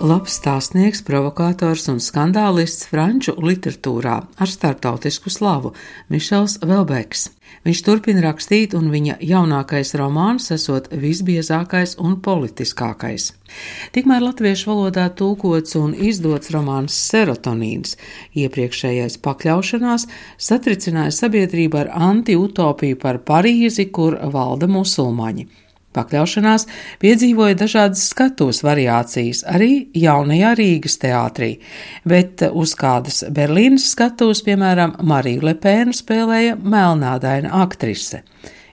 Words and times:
Labs 0.00 0.38
stāstnieks, 0.38 1.02
provokators 1.04 1.82
un 1.92 1.98
skandālists 2.00 2.86
franču 2.88 3.34
literatūrā 3.36 4.14
ar 4.40 4.48
starptautisku 4.48 5.28
slavu 5.28 5.74
Mišels 6.08 6.54
Velbeks. 6.64 7.26
Viņš 7.68 7.82
turpina 7.84 8.22
rakstīt, 8.24 8.72
un 8.72 8.88
viņa 8.88 9.18
jaunākais 9.20 9.92
romāns 10.00 10.48
esot 10.56 10.88
visbiezākais 11.04 11.98
un 12.00 12.16
politiskākais. 12.24 13.34
Tikmēr 13.92 14.24
latviešu 14.24 14.72
valodā 14.72 15.10
tulkots 15.12 15.76
un 15.76 15.92
izdots 15.92 16.48
romāns 16.56 16.96
Serotonīns, 16.96 17.98
iepriekšējais 18.32 19.20
pakļaušanās, 19.20 20.08
satricināja 20.40 21.12
sabiedrību 21.12 21.84
ar 21.84 21.92
anti-utopiju 22.08 22.96
par 23.04 23.20
Parīzi, 23.20 23.90
kur 23.92 24.16
valda 24.32 24.70
musulmaņi. 24.70 25.50
Pakļaušanās 25.96 26.68
piedzīvoja 27.02 27.56
dažādas 27.58 28.04
skatuves 28.12 28.60
variācijas 28.62 29.42
arī 29.50 29.88
jaunajā 29.98 30.52
Rīgas 30.60 31.00
teātrī, 31.02 31.48
bet 32.06 32.44
uz 32.46 32.76
kādas 32.78 33.24
Berlīnas 33.34 33.88
skatuves, 33.96 34.44
piemēram, 34.46 34.94
Marija 35.02 35.48
Lepēna 35.50 35.96
spēlēja 35.96 36.54
melnādaina 36.62 37.50
aktrise. 37.64 38.22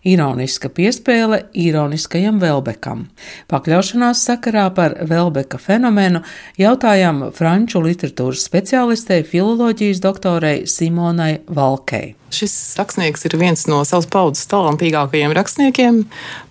Ironiska 0.03 0.69
piespēle 0.69 1.43
ironiskajam 1.57 2.41
Velbekam. 2.41 3.07
Pakļaušanās 3.51 4.21
sakarā 4.29 4.67
par 4.75 4.97
Velbeka 5.09 5.59
fenomenu 5.61 6.21
jautājām 6.59 7.27
franču 7.37 7.81
literatūras 7.85 8.45
speciālistei, 8.49 9.23
filoloģijas 9.27 10.04
doktorei 10.04 10.62
Simonai 10.70 11.39
Valkei. 11.48 12.15
Šis 12.27 12.76
rakstnieks 12.76 13.23
ir 13.29 13.37
viens 13.39 13.62
no 13.71 13.79
savas 13.87 14.07
paudzes 14.12 14.49
talantīgākajiem 14.51 15.31
rakstniekiem, 15.37 16.01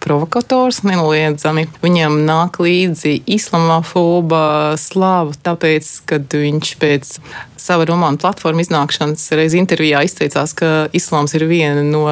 provokators, 0.01 0.81
nenoliedzami. 0.89 1.67
Viņam 1.83 2.23
nāk 2.25 2.57
līdzi 2.65 3.19
islamofoba 3.37 4.77
slāva, 4.81 5.37
tāpēc, 5.45 5.91
kad 6.09 6.33
viņš 6.33 6.73
pēc 6.81 7.13
sava 7.67 7.89
romāna 7.89 8.21
platforma 8.21 8.65
iznākšanas 8.65 9.27
reiz 9.39 9.57
intervijā 9.59 10.05
izteicās, 10.07 10.55
ka 10.57 10.87
islāms 10.97 11.35
ir 11.39 11.47
viena 11.51 11.83
no, 11.87 12.07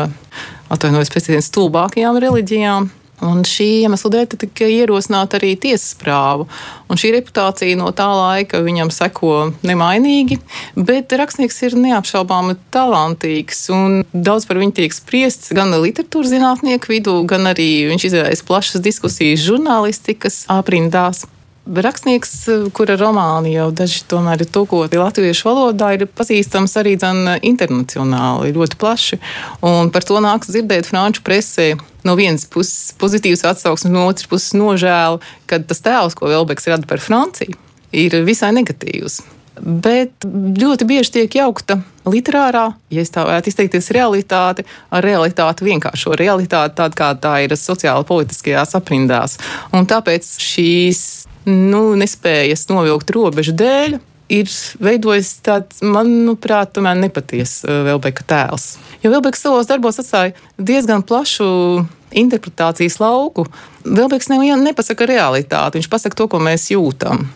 atvainojos 0.74 1.12
pēc 1.14 1.30
dienas, 1.30 1.50
stulbākajām 1.52 2.20
reliģijām. 2.27 2.92
Un 3.24 3.44
šī 3.47 3.84
iemesla 3.84 4.10
dēļ 4.10 4.25
tika 4.42 4.66
ierosināta 4.69 5.38
arī 5.38 5.52
tiesas 5.60 5.94
prāva. 5.97 6.48
Un 6.91 6.98
šī 7.00 7.12
reputācija 7.14 7.77
no 7.78 7.92
tā 7.97 8.08
laika 8.10 8.58
viņam 8.64 8.91
seko 8.92 9.52
nemainīgi, 9.64 10.41
bet 10.75 11.14
rakstnieks 11.14 11.62
ir 11.69 11.77
neapšaubāmi 11.78 12.58
talantīgs 12.75 13.69
daudz 14.12 14.48
par 14.50 14.60
viņu 14.60 14.77
tiek 14.80 14.97
spriests 14.97 15.55
gan 15.56 15.72
literatūras 15.78 16.34
zinātnieku 16.34 16.91
vidū, 16.91 17.20
gan 17.30 17.47
arī 17.55 17.86
viņš 17.92 18.08
izraisa 18.10 18.48
plašas 18.50 18.84
diskusijas 18.84 19.47
žurnālistikas 19.47 20.42
aprindās. 20.52 21.25
Rakstnieks, 21.64 22.32
kura 22.76 22.98
romāni 23.00 23.54
jau 23.54 23.70
daži 23.72 24.02
tomēr 24.10 24.42
ir 24.44 24.50
tulkoti 24.52 24.98
latviešu 25.00 25.46
valodā, 25.48 25.94
ir 25.96 26.04
pazīstams 26.12 26.76
arī 26.76 26.92
internacionāli, 27.40 28.52
ļoti 28.52 28.76
plaši. 28.76 29.18
Un 29.64 29.88
par 29.94 30.04
to 30.04 30.20
nāks 30.20 30.52
dzirdēt 30.52 30.90
franču 30.90 31.24
presē. 31.24 31.70
No 32.04 32.18
vienas 32.20 32.44
puses 32.44 32.92
pozitīvs 33.00 33.46
atsauksmes, 33.48 33.94
no 33.94 34.04
otras 34.10 34.28
puses 34.28 34.52
nožēla, 34.52 35.22
ka 35.48 35.62
tas 35.64 35.80
tēls, 35.80 36.12
ko 36.12 36.28
Velbeks 36.28 36.68
rada 36.68 36.84
par 36.84 37.00
Franciju, 37.00 37.56
ir 37.96 38.20
visai 38.28 38.52
negatīvs. 38.52 39.22
Bet 39.54 40.26
ļoti 40.26 40.84
bieži 40.84 41.12
tiek 41.14 41.34
jaukta 41.38 41.78
literārā, 42.04 42.74
ja 42.92 43.04
tā 43.08 43.24
varētu 43.24 43.52
izteikties, 43.52 43.92
realitāte 43.94 44.66
ar 44.92 45.04
realitāti 45.06 45.64
vienkāršo 45.64 46.12
realitāti, 46.19 46.76
tāda 46.76 46.98
kā 46.98 47.12
tā 47.16 47.36
ir 47.47 47.54
sociāla 47.56 48.04
politiskajās 48.04 48.74
aprindās. 48.76 49.38
Un 49.72 49.86
tāpēc 49.88 50.26
šīs 50.42 51.23
nu, 51.49 51.82
nespējas 51.99 52.69
novilkt 52.71 53.12
robežu 53.15 53.55
dēļ, 53.56 53.99
ir 54.32 54.50
veidojis 54.82 55.34
tāds, 55.44 55.82
manuprāt, 55.84 56.72
tomēr 56.77 56.97
nepatiesa 57.00 57.69
uh, 57.69 57.82
Velbeka 57.91 58.25
tēls. 58.28 58.75
Jo 59.05 59.12
Velbeks 59.12 59.44
savos 59.44 59.69
darbos 59.69 60.00
atstāja 60.00 60.34
diezgan 60.56 61.04
plašu 61.04 61.84
interpretācijas 62.15 63.00
lauku. 63.03 63.44
Velbeks 63.84 64.31
nepasaka 64.31 65.06
realitāti, 65.06 65.81
viņš 65.81 65.91
pasaka 65.91 66.16
to, 66.16 66.28
ko 66.31 66.38
mēs 66.38 66.71
jūtam. 66.71 67.27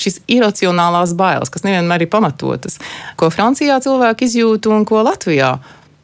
Šīs 0.00 0.20
iracionālās 0.30 1.16
bailes, 1.16 1.50
kas 1.52 1.64
nevienmēr 1.66 2.04
ir 2.04 2.12
pamatotas, 2.12 2.78
ko 3.16 3.30
Francijā 3.32 3.80
cilvēki 3.82 4.28
izjūt 4.28 4.68
un 4.70 4.86
ko 4.88 5.02
Latvijā. 5.04 5.56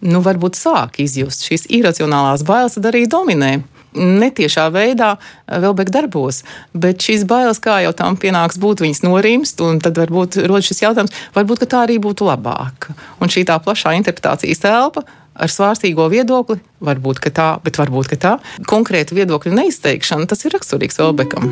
Nu, 0.03 0.19
varbūt 0.25 0.59
sāk 0.59 0.99
izjust 0.99 1.45
šīs 1.47 1.69
iracionālās 1.71 2.43
bailes, 2.43 2.75
tad 2.75 2.89
arī 2.91 3.05
dominē 3.07 3.61
netiešā 3.95 4.69
veidā 4.75 5.15
eh, 5.17 5.59
Velbeka 5.63 5.95
darbos. 5.95 6.43
Bet 6.75 7.03
šīs 7.05 7.27
bailes, 7.29 7.61
kā 7.63 7.81
jau 7.87 7.95
tam 7.97 8.19
pienāks 8.21 8.61
būt, 8.63 8.85
viņas 8.85 9.05
norimst, 9.07 9.63
un 9.65 9.81
tad 9.83 9.99
varbūt 10.01 10.43
rodas 10.47 10.71
šis 10.71 10.85
jautājums, 10.85 11.17
varbūt 11.37 11.67
tā 11.67 11.85
arī 11.87 11.99
būtu 12.03 12.29
labāk. 12.29 12.93
Un 13.21 13.33
šī 13.33 13.47
tā 13.49 13.59
plašā 13.63 13.97
interpretācijas 14.01 14.65
telpa 14.65 15.05
ar 15.33 15.49
svārstīgo 15.49 16.09
viedokli, 16.13 16.61
varbūt 16.85 17.23
tā, 17.33 17.55
bet 17.65 17.81
varbūt 17.81 18.17
tā, 18.21 18.37
konkrēta 18.69 19.17
viedokļa 19.17 19.55
neizteikšana, 19.63 20.29
tas 20.29 20.45
ir 20.45 20.57
raksturīgs 20.57 21.01
Velbekam. 21.01 21.49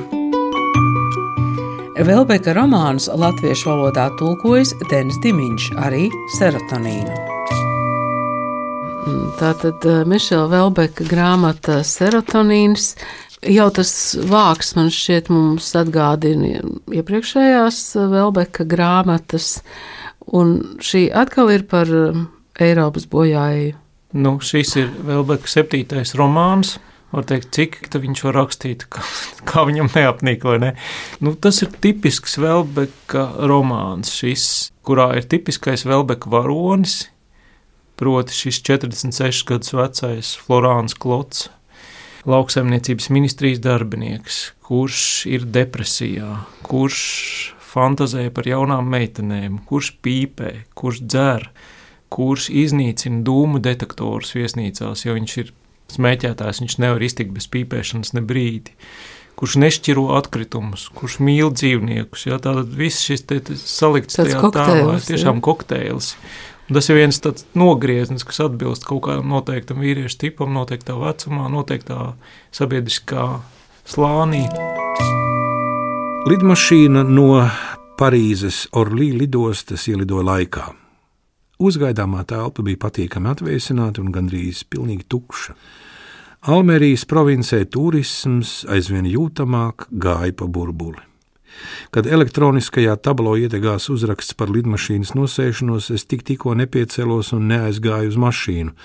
Velbeka 2.01 2.55
romānus 2.57 3.11
latviešu 3.13 3.73
valodā 3.73 4.09
tulkojas 4.21 4.73
Denis 4.93 5.21
Dimiņš, 5.25 5.73
arī 5.85 6.07
serotonīnu. 6.39 7.30
Tātad 9.41 9.85
eh, 9.89 10.03
Mišela 10.09 10.49
Velbeka 10.51 11.07
grāmata 11.09 11.81
Serotonīns. 11.87 12.93
Jau 13.49 13.71
tas 13.73 13.93
vārks 14.29 14.75
man 14.77 14.91
šķiet 14.93 15.31
mums 15.33 15.71
atgādina 15.81 16.61
iepriekšējās 16.93 17.79
Velbeka 18.13 18.67
grāmatas, 18.69 19.63
un 20.37 20.59
šī 20.85 21.07
atkal 21.17 21.53
ir 21.55 21.65
par 21.71 21.89
eh, 21.89 22.19
Eiropas 22.61 23.09
bojāju. 23.09 23.73
Nu, 24.21 24.37
šis 24.45 24.75
ir 24.83 24.91
Velbeka 25.09 25.49
septītais 25.49 26.13
romāns. 26.19 26.77
Var 27.11 27.25
teikt, 27.27 27.49
cik 27.57 27.79
viņš 27.91 28.21
var 28.29 28.37
rakstīt, 28.43 28.85
kā, 28.93 29.01
kā 29.49 29.65
viņam 29.67 29.89
neapnīk, 29.97 30.45
vai 30.47 30.59
ne? 30.63 30.75
Nu, 31.25 31.33
tas 31.35 31.63
ir 31.65 31.73
tipisks 31.83 32.37
Velbeka 32.43 33.25
romāns, 33.49 34.13
šis, 34.13 34.45
kurā 34.87 35.09
ir 35.19 35.27
tipiskais 35.31 35.87
Velbeka 35.89 36.31
varonis, 36.31 37.01
proti 38.01 38.33
šis 38.33 38.63
46 38.65 39.45
gadus 39.51 39.75
vecais 39.77 40.35
Florāns 40.41 40.97
Klots, 40.97 41.51
lauksaimniecības 42.29 43.11
ministrijas 43.13 43.61
darbinieks, 43.65 44.41
kurš 44.65 45.05
ir 45.29 45.45
depresijā, 45.45 46.41
kurš 46.65 47.01
fantazē 47.71 48.27
par 48.35 48.49
jaunām 48.49 48.89
meitenēm, 48.93 49.61
kurš 49.69 49.93
pīpē, 50.05 50.53
kurš 50.79 51.05
dzer, 51.05 51.47
kurš 52.11 52.49
iznīcina 52.65 53.23
dūmu 53.27 53.63
detektorus 53.63 54.35
viesnīcās, 54.35 55.07
jo 55.07 55.15
viņš 55.17 55.37
ir 55.43 55.55
smēķētājs, 55.95 56.65
viņš 56.65 56.77
nevar 56.83 57.03
iztikt 57.07 57.35
bez 57.37 57.49
pīpēšanas 57.53 58.15
ne 58.17 58.25
brīdi. 58.27 58.77
Kurš 59.41 59.55
nešķiro 59.63 60.11
atkritumus, 60.19 60.91
kurš 60.93 61.17
mīl 61.25 61.49
dzīvniekus. 61.57 62.27
Jā, 62.29 62.37
tātad 62.45 62.75
viss 62.77 63.07
šis 63.07 63.23
te 63.25 63.39
salikts 63.57 64.19
tajā 64.19 64.43
tēlā, 64.53 64.99
tiešām 65.07 65.41
kokteils. 65.45 66.13
Tas 66.71 66.87
ir 66.87 67.01
viens 67.01 67.17
tāds 67.19 67.43
nogrieznis, 67.59 68.23
kas 68.23 68.45
atbilst 68.45 68.85
kaut 68.87 69.03
kādam 69.09 69.33
noteiktam 69.33 69.81
vīriešu 69.83 70.21
tipam, 70.23 70.53
noteiktā 70.55 70.95
vecumā, 70.95 71.49
noteiktā 71.51 72.13
sabiedriskā 72.55 73.25
slānī. 73.91 74.45
Lidmašīna 76.31 77.03
no 77.11 77.43
Parīzes 77.99 78.69
Orlī 78.79 79.11
lidostas 79.19 79.89
ielidoja 79.91 80.29
laikā. 80.31 80.69
Uzgaidāmā 81.61 82.23
telpa 82.31 82.63
bija 82.65 82.85
patīkami 82.87 83.33
atvēsināta 83.35 84.01
un 84.05 84.15
gandrīz 84.15 84.63
pilnīgi 84.71 85.09
tukša. 85.11 85.59
Almerijas 86.55 87.03
provincē 87.05 87.65
turisms 87.67 88.61
aizvien 88.71 89.11
jūtamāk 89.11 89.91
gāja 89.91 90.39
pa 90.39 90.47
burbuli. 90.47 91.10
Kad 91.95 92.07
elektroniskajā 92.07 92.97
tablo 93.03 93.37
iedegās 93.37 93.89
uzraksts 93.93 94.37
par 94.39 94.53
lidmašīnas 94.53 95.15
nosēšanos, 95.19 95.91
es 95.95 96.07
tik 96.07 96.23
tikko 96.29 96.55
nepiecēlos 96.59 97.33
un 97.37 97.49
neaizgāju 97.51 98.13
uz 98.13 98.21
mašīnu. 98.21 98.77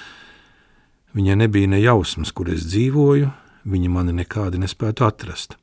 Viņai 1.15 1.35
nebija 1.45 1.71
ne 1.71 1.79
jausmas, 1.79 2.33
kur 2.35 2.49
es 2.51 2.65
dzīvoju, 2.67 3.29
viņa 3.65 3.91
mani 3.91 4.17
nekādi 4.23 4.59
nespētu 4.61 5.05
atrast. 5.07 5.55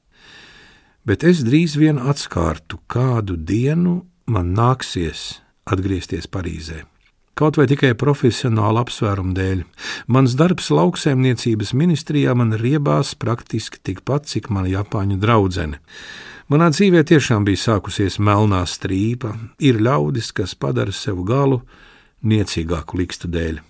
Bet 1.04 1.24
es 1.26 1.42
drīz 1.42 1.74
vien 1.76 1.98
atskārtu, 1.98 2.78
kādu 2.86 3.36
dienu 3.36 4.04
man 4.30 4.54
nāksies 4.54 5.42
atgriezties 5.66 6.28
Parīzē. 6.30 6.84
Kaut 7.32 7.56
vai 7.56 7.64
tikai 7.64 7.94
profesionāla 7.96 8.82
apsvēruma 8.84 9.32
dēļ, 9.34 9.62
mans 10.12 10.34
darbs 10.36 10.68
lauksēmniecības 10.70 11.72
ministrijā 11.74 12.34
man 12.36 12.52
riebās 12.60 13.14
praktiski 13.16 13.80
tikpat, 13.80 14.28
cik 14.28 14.50
mana 14.52 14.68
Japāņu 14.68 15.16
draudzene. 15.22 15.80
Manā 16.52 16.66
dzīvē 16.68 17.00
tiešām 17.08 17.46
bija 17.48 17.56
sākusies 17.56 18.18
melnā 18.20 18.58
strīpa, 18.68 19.30
ir 19.64 19.78
ļaudis, 19.80 20.26
kas 20.36 20.52
padara 20.52 20.92
sev 20.92 21.22
galu 21.24 21.62
niecīgāku 22.28 22.98
likstu 23.00 23.30
dēļ. 23.32 23.62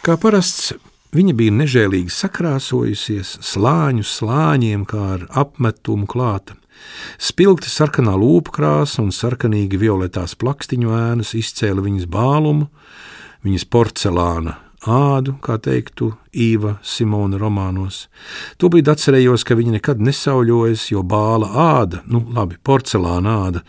Kā 0.00 0.14
parasts, 0.22 0.70
viņa 1.12 1.34
bija 1.36 1.52
nežēlīgi 1.58 2.14
sakrāsojusies, 2.16 3.34
slāņu 3.44 4.06
slāņiem, 4.08 4.86
kā 4.88 5.02
ar 5.18 5.26
apmetumu 5.42 6.08
klāta. 6.08 6.56
Spilgta 7.20 7.68
sarkanā 7.68 8.16
lūpu 8.16 8.56
krāsa 8.56 9.02
un 9.04 9.12
sarkanīgi 9.12 9.82
violetās 9.84 10.32
plakstiņu 10.40 10.96
ēnas 10.96 11.34
izcēla 11.36 11.84
viņas 11.84 12.08
bālumu, 12.08 12.70
viņas 13.44 13.68
porcelāna 13.68 14.56
ādu, 14.86 15.36
kā 15.42 15.58
teiktu 15.60 16.12
Īva 16.32 16.78
Simona 16.82 17.38
romānos. 17.40 18.06
Tūlīt 18.60 18.88
atcerējos, 18.88 19.44
ka 19.44 19.56
viņa 19.58 19.76
nekad 19.78 20.00
nesauļojas, 20.00 20.90
jo 20.92 21.02
bāla 21.02 21.50
āda, 21.80 22.04
nu 22.06 22.22
labi, 22.34 22.56
porcelāna 22.62 23.36
āda, 23.46 23.64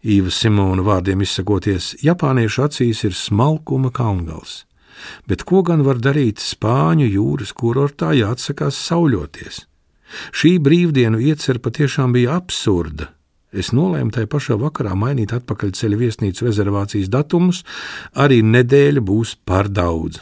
Īva 0.00 0.32
Simona 0.32 0.82
vārdiem 0.82 1.20
izsakoties, 1.20 1.94
Japāniešu 2.02 2.64
acīs 2.64 3.04
ir 3.04 3.14
smalkuma 3.14 3.92
kalngals. 3.92 4.64
Bet 5.28 5.44
ko 5.48 5.62
gan 5.64 5.84
var 5.84 6.00
darīt 6.00 6.40
Spāņu 6.40 7.06
jūras 7.08 7.52
kurortā, 7.56 8.12
ja 8.16 8.32
atsakās 8.34 8.80
sauļoties? 8.88 9.64
Šī 10.34 10.56
brīvdienu 10.60 11.20
iecer 11.22 11.60
patiešām 11.62 12.12
bija 12.16 12.38
absurda. 12.40 13.12
Es 13.50 13.72
nolēmu 13.74 14.14
tajā 14.14 14.28
pašā 14.30 14.56
vakarā 14.60 14.94
mainīt 14.98 15.32
atpakaļceļa 15.34 15.98
viesnīcu 15.98 16.46
rezervācijas 16.46 17.10
datumus, 17.10 17.64
arī 18.14 18.44
nedēļa 18.46 19.02
būs 19.02 19.36
par 19.44 19.70
daudz. 19.70 20.20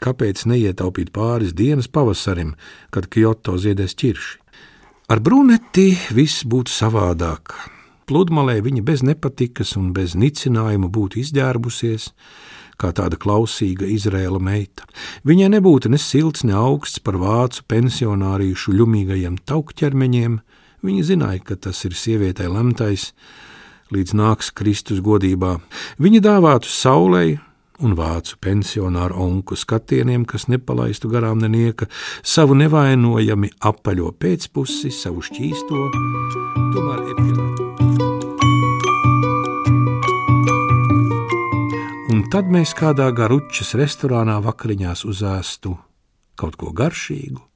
Kāpēc 0.00 0.46
neietaupīt 0.48 1.10
pāris 1.12 1.52
dienas 1.52 1.88
pavasarim, 1.88 2.54
kad 2.90 3.10
Kyoto 3.12 3.58
ziedēs 3.60 3.96
ķirši? 4.00 4.38
Ar 5.10 5.20
bruneti 5.20 5.90
viss 6.14 6.46
būtu 6.46 6.72
savādāk 6.72 7.56
pludmalē 8.10 8.58
viņa 8.66 8.82
bez 8.82 9.04
nepatikas 9.06 9.76
un 9.78 9.92
bez 9.94 10.16
nicinājuma 10.18 10.90
būtu 10.90 11.20
izģērbusies, 11.22 12.08
kā 12.80 12.90
tāda 12.96 13.18
klausīga 13.20 13.86
Izraēla 13.86 14.40
meita. 14.42 14.86
Viņai 15.28 15.50
nebūtu 15.54 15.92
ne 15.92 16.00
silts, 16.00 16.42
ne 16.48 16.56
augsts 16.58 17.02
par 17.04 17.20
vācu 17.20 17.62
pensionārīšu 17.70 18.74
ļumīgajiem 18.78 19.36
taukķermeņiem. 19.46 20.40
Viņa 20.86 21.04
zināja, 21.10 21.44
ka 21.44 21.58
tas 21.68 21.84
ir 21.86 21.94
sievietei 21.94 22.48
lemtais, 22.48 23.10
līdz 23.94 24.16
nāks 24.16 24.50
Kristus 24.56 25.04
godībā. 25.04 25.58
Viņa 26.00 26.24
dāvātu 26.24 26.72
saulei 26.72 27.36
un 27.84 27.96
vācu 27.98 28.36
pensionāru 28.42 29.16
onku 29.24 29.56
skatieniem, 29.58 30.24
kas 30.28 30.48
nepalaistu 30.52 31.10
garām 31.12 31.40
nenieka, 31.42 31.88
savu 32.22 32.56
nevainojami 32.58 33.52
apaļo 33.60 34.12
pēcpusi, 34.20 34.92
savu 34.94 35.24
šķīsto, 35.26 35.84
tomēr 36.74 37.04
epilātu. 37.14 37.68
Un 42.10 42.24
tad 42.32 42.50
mēs 42.52 42.74
kādā 42.76 43.10
garučas 43.16 43.74
restorānā 43.78 44.40
vakariņās 44.44 45.06
uzēstu 45.08 45.76
kaut 46.40 46.56
ko 46.60 46.72
garšīgu. 46.72 47.49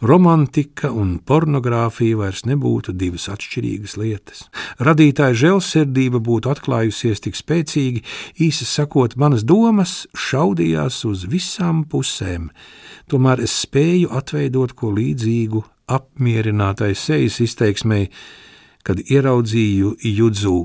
Romantika 0.00 0.88
un 0.96 1.18
pornogrāfija 1.20 2.16
vairs 2.16 2.46
nebūtu 2.48 2.94
divas 2.96 3.26
atšķirīgas 3.28 3.98
lietas. 4.00 4.46
Radītāja 4.80 5.36
žēlsirdība 5.42 6.22
būtu 6.24 6.48
atklājusies 6.54 7.20
tik 7.26 7.36
spēcīgi, 7.36 8.00
īsi 8.40 8.64
sakot, 8.64 9.18
manas 9.20 9.44
domas 9.44 10.06
šaudījās 10.16 11.02
uz 11.04 11.26
visām 11.28 11.84
pusēm. 11.84 12.48
Tomēr 13.12 13.44
es 13.44 13.58
spēju 13.66 14.08
atveidot 14.16 14.72
ko 14.72 14.94
līdzīgu 14.96 15.60
apmierinātai 15.92 16.94
sejas 16.96 17.36
izteiksmei, 17.44 18.08
kad 18.86 19.02
ieraudzīju 19.04 19.98
Judzu 20.16 20.60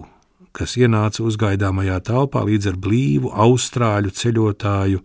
kas 0.55 0.77
ienāca 0.79 1.19
uzgaidāmajā 1.27 1.97
telpā 2.07 2.45
līdz 2.47 2.69
ar 2.71 2.77
blīvu 2.79 3.33
austrāļu 3.45 4.13
ceļotāju 4.15 5.01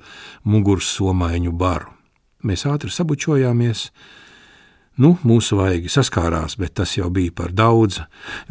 mugursomaiņu 0.46 1.54
baru. 1.58 1.90
Mēs 2.46 2.64
ātri 2.70 2.92
sabučojāmies. 2.94 3.88
Nu, 5.00 5.14
mūsu 5.24 5.56
vaigi 5.56 5.88
saskārās, 5.88 6.58
bet 6.60 6.74
tas 6.76 6.92
jau 6.98 7.08
bija 7.12 7.32
par 7.32 7.54
daudz. 7.56 8.02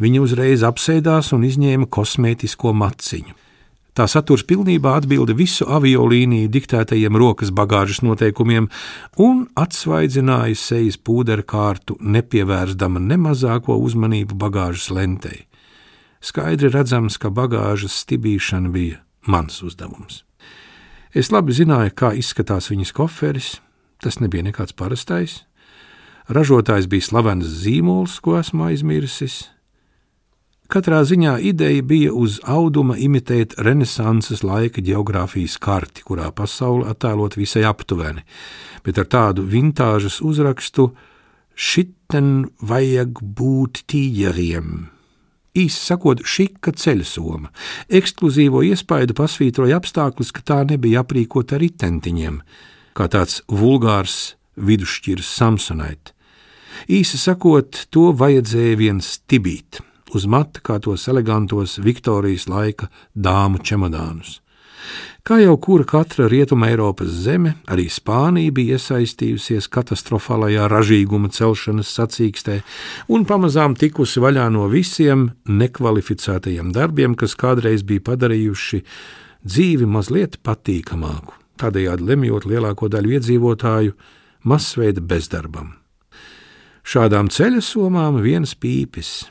Viņa 0.02 0.22
uzreiz 0.24 0.64
apsēdās 0.66 1.30
un 1.36 1.44
izņēma 1.46 1.86
kosmētisko 1.86 2.72
maciņu. 2.74 3.36
Tā 3.94 4.06
saturs 4.10 4.42
pilnībā 4.46 4.94
atbilda 4.98 5.34
visu 5.34 5.66
aviolīniju 5.70 6.48
diktētajiem 6.50 7.16
rokas 7.18 7.50
bagāžas 7.54 8.00
noteikumiem 8.06 8.68
un 9.22 9.44
atsvaidzināja 9.58 10.58
sejas 10.58 10.98
pūderu 10.98 11.44
kārtu, 11.46 11.98
nepievērsdama 12.00 13.02
ne 13.02 13.18
mazāko 13.18 13.76
uzmanību 13.82 14.38
bagāžas 14.38 14.88
lentei. 14.94 15.44
Skaidri 16.20 16.70
redzams, 16.70 17.18
ka 17.18 17.30
bagāžas 17.34 17.98
stibīšana 18.04 18.70
bija 18.74 19.02
mans 19.26 19.62
uzdevums. 19.66 20.22
Es 21.14 21.32
labi 21.34 21.54
zināju, 21.54 21.94
kā 21.94 22.12
izskatās 22.14 22.70
viņas 22.70 22.94
koferis. 22.94 23.52
Tas 24.00 24.20
nebija 24.22 24.46
nekāds 24.46 24.72
parastais. 24.72 25.42
Ražotājs 26.30 26.86
bija 26.86 27.02
slavens 27.02 27.48
zīmols, 27.64 28.20
ko 28.22 28.36
esmu 28.38 28.68
aizmirsis. 28.68 29.48
Katrā 30.70 31.00
ziņā 31.02 31.32
ideja 31.42 31.82
bija 31.82 32.12
uz 32.14 32.36
auduma 32.46 32.94
imitēt 32.94 33.56
renesanses 33.58 34.44
laika 34.46 34.78
geogrāfijas 34.86 35.56
karti, 35.58 36.04
kurā 36.06 36.28
pasaule 36.30 36.86
attēlot 36.92 37.34
visai 37.34 37.64
aptuveni, 37.66 38.22
bet 38.86 39.00
ar 39.02 39.08
tādu 39.10 39.42
vintāžas 39.42 40.20
uzrakstu: 40.22 40.92
Šiten 41.58 42.46
vajag 42.62 43.18
būt 43.18 43.82
tīģeriem. 43.90 44.86
Īsi 45.58 45.82
sakot, 45.82 46.22
šika 46.22 46.70
ceļsoma. 46.78 47.50
Ekskluzīvo 47.90 48.62
iespaidu 48.70 49.18
pasvītroja 49.18 49.82
apstākļus, 49.82 50.30
ka 50.30 50.46
tā 50.46 50.60
nebija 50.70 51.02
aprīkota 51.02 51.58
ar 51.58 51.64
ritentiņiem, 51.66 52.38
kā 52.94 53.10
tāds 53.10 53.42
vulgārs 53.50 54.36
vidusšķirs 54.54 55.34
Samsonite. 55.34 56.14
Īsi 56.88 57.18
sakot, 57.20 57.86
to 57.90 58.10
vajadzēja 58.16 58.76
viens 58.80 59.18
tibīt, 59.28 59.80
uz 60.14 60.26
mata 60.26 60.62
kā 60.64 60.78
tos 60.80 61.08
elegantos 61.08 61.78
Viktorijas 61.82 62.48
laika 62.48 62.88
dāmu 63.14 63.60
čemodānus. 63.64 64.38
Kā 65.20 65.36
jau 65.36 65.58
kura 65.60 65.84
katra 65.84 66.24
rietuma 66.32 66.70
Eiropas 66.72 67.10
zeme, 67.26 67.52
arī 67.68 67.90
Spānija 67.92 68.52
bija 68.56 68.78
iesaistījusies 68.78 69.68
katastrofālajā 69.68 70.64
ražīguma 70.72 71.28
celšanas 71.36 71.90
sacīkstē 71.98 72.56
un 73.12 73.26
pamazām 73.28 73.76
tikusi 73.76 74.22
vaļā 74.24 74.46
no 74.54 74.64
visiem 74.72 75.28
nekvalificētajiem 75.44 76.72
darbiem, 76.72 77.18
kas 77.20 77.36
kādreiz 77.36 77.84
bija 77.84 78.06
padarījuši 78.08 78.80
dzīvi 79.44 79.88
mazliet 79.88 80.40
patīkamāku, 80.46 81.36
tādējādi 81.60 82.08
lemjot 82.12 82.48
lielāko 82.48 82.88
daļu 82.88 83.18
iedzīvotāju 83.18 83.94
masveida 84.48 85.04
bezdarbam. 85.04 85.79
Šādām 86.86 87.28
ceļa 87.32 87.60
somām 87.64 88.22
viens 88.24 88.56
pīpis 88.56 89.28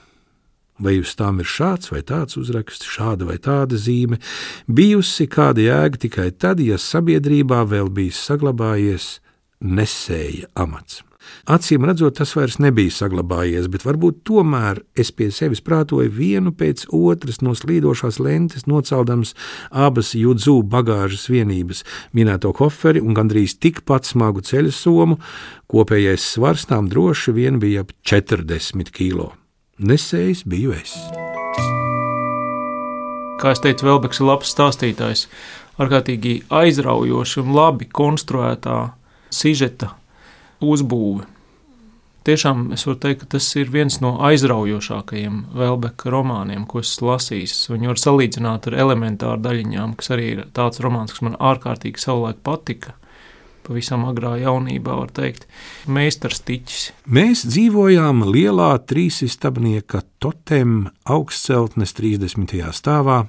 vai 0.80 0.96
uz 1.02 1.12
tām 1.20 1.42
ir 1.44 1.50
šāds 1.50 1.92
vai 1.92 2.02
tāds 2.08 2.40
uzraksts, 2.40 2.88
šāda 2.88 3.28
vai 3.28 3.38
tāda 3.44 3.76
zīme, 3.80 4.20
bijusi 4.68 5.28
kāda 5.28 5.66
jēga 5.66 6.04
tikai 6.08 6.30
tad, 6.32 6.64
ja 6.64 6.80
sabiedrībā 6.80 7.66
vēl 7.68 7.92
bijis 7.92 8.22
saglabājies 8.30 9.18
nesēja 9.60 10.48
amats. 10.56 11.04
Acīm 11.50 11.86
redzot, 11.88 12.18
tas 12.20 12.36
vairs 12.38 12.60
nebija 12.62 12.94
saglabājies, 12.94 13.70
bet 13.72 13.86
varbūt 13.88 14.22
tomēr 14.28 14.84
es 15.00 15.10
pie 15.16 15.30
sevis 15.34 15.64
prātoju 15.66 16.12
vienu 16.14 16.54
pēc 16.54 16.86
otras 16.94 17.42
no 17.46 17.56
slīdošās 17.58 18.20
lentes, 18.22 18.68
noceldams 18.70 19.34
abas 19.72 20.14
jūdzu 20.18 20.60
bagāžas 20.70 21.30
vienības, 21.32 21.82
minēto 22.14 22.54
koferi 22.54 23.02
un 23.02 23.18
gandrīz 23.18 23.58
tikpat 23.58 24.10
smagu 24.12 24.44
ceļu 24.46 24.74
somu, 24.76 25.20
kopējais 25.72 26.28
svars 26.36 26.68
tām 26.70 26.92
droši 26.92 27.34
vien 27.38 27.58
bija 27.62 27.86
ap 27.86 27.96
40 28.06 28.94
kg. 28.94 29.32
Nesējis 29.80 30.44
biju 30.50 30.76
es. 30.76 30.94
Kā 33.40 33.54
es 33.56 33.62
teicu, 33.64 33.86
Velbeks 33.88 34.20
ir 34.20 34.28
labs 34.28 34.50
stāstītājs, 34.52 35.30
ārkārtīgi 35.80 36.42
aizraujoši 36.52 37.40
un 37.40 37.54
labi 37.56 37.88
konstruētā 37.88 38.82
sižeta 39.32 39.94
uzbūve. 40.62 41.28
Tiešām 42.28 42.68
es 42.76 42.84
varu 42.86 43.00
teikt, 43.00 43.24
ka 43.24 43.38
tas 43.38 43.48
ir 43.58 43.72
viens 43.74 43.96
no 44.04 44.18
aizraujošākajiem 44.28 45.38
Velbeka 45.56 46.12
romāniem, 46.14 46.68
ko 46.70 46.84
esmu 46.84 47.14
lasījis. 47.14 47.56
Viņu 47.72 47.94
var 47.94 48.02
salīdzināt 48.02 48.68
ar 48.70 48.76
elementāru 48.86 49.42
daļiņām, 49.46 49.96
kas 49.98 50.12
arī 50.14 50.28
ir 50.36 50.42
tāds 50.54 50.84
romāns, 50.84 51.16
kas 51.16 51.24
man 51.26 51.40
ārkārtīgi 51.40 52.04
savulaik 52.04 52.44
patika 52.46 53.00
pavisam 53.70 54.08
agrā 54.10 54.34
jaunībā, 54.42 54.96
var 54.98 55.12
teikt, 55.14 55.46
meistars 55.86 56.42
tiķis. 56.46 56.90
Mēs 57.06 57.46
dzīvojām 57.46 58.24
lielā 58.26 58.72
trīsistabnieka 58.90 60.02
totem 60.24 60.88
augstceltnes 61.06 61.94
30. 61.98 62.58
stāvā. 62.74 63.22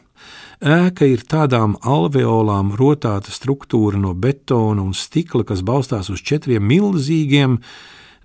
Ēka 0.60 1.06
ir 1.08 1.22
tādām 1.24 1.78
alveolām 1.88 2.74
rotāta 2.76 3.32
struktūra 3.32 3.96
no 3.96 4.12
betona 4.12 4.82
un 4.84 4.92
stikla, 4.92 5.40
kas 5.48 5.62
balstās 5.64 6.10
uz 6.12 6.20
četriem 6.20 6.66
milzīgiem, 6.68 7.56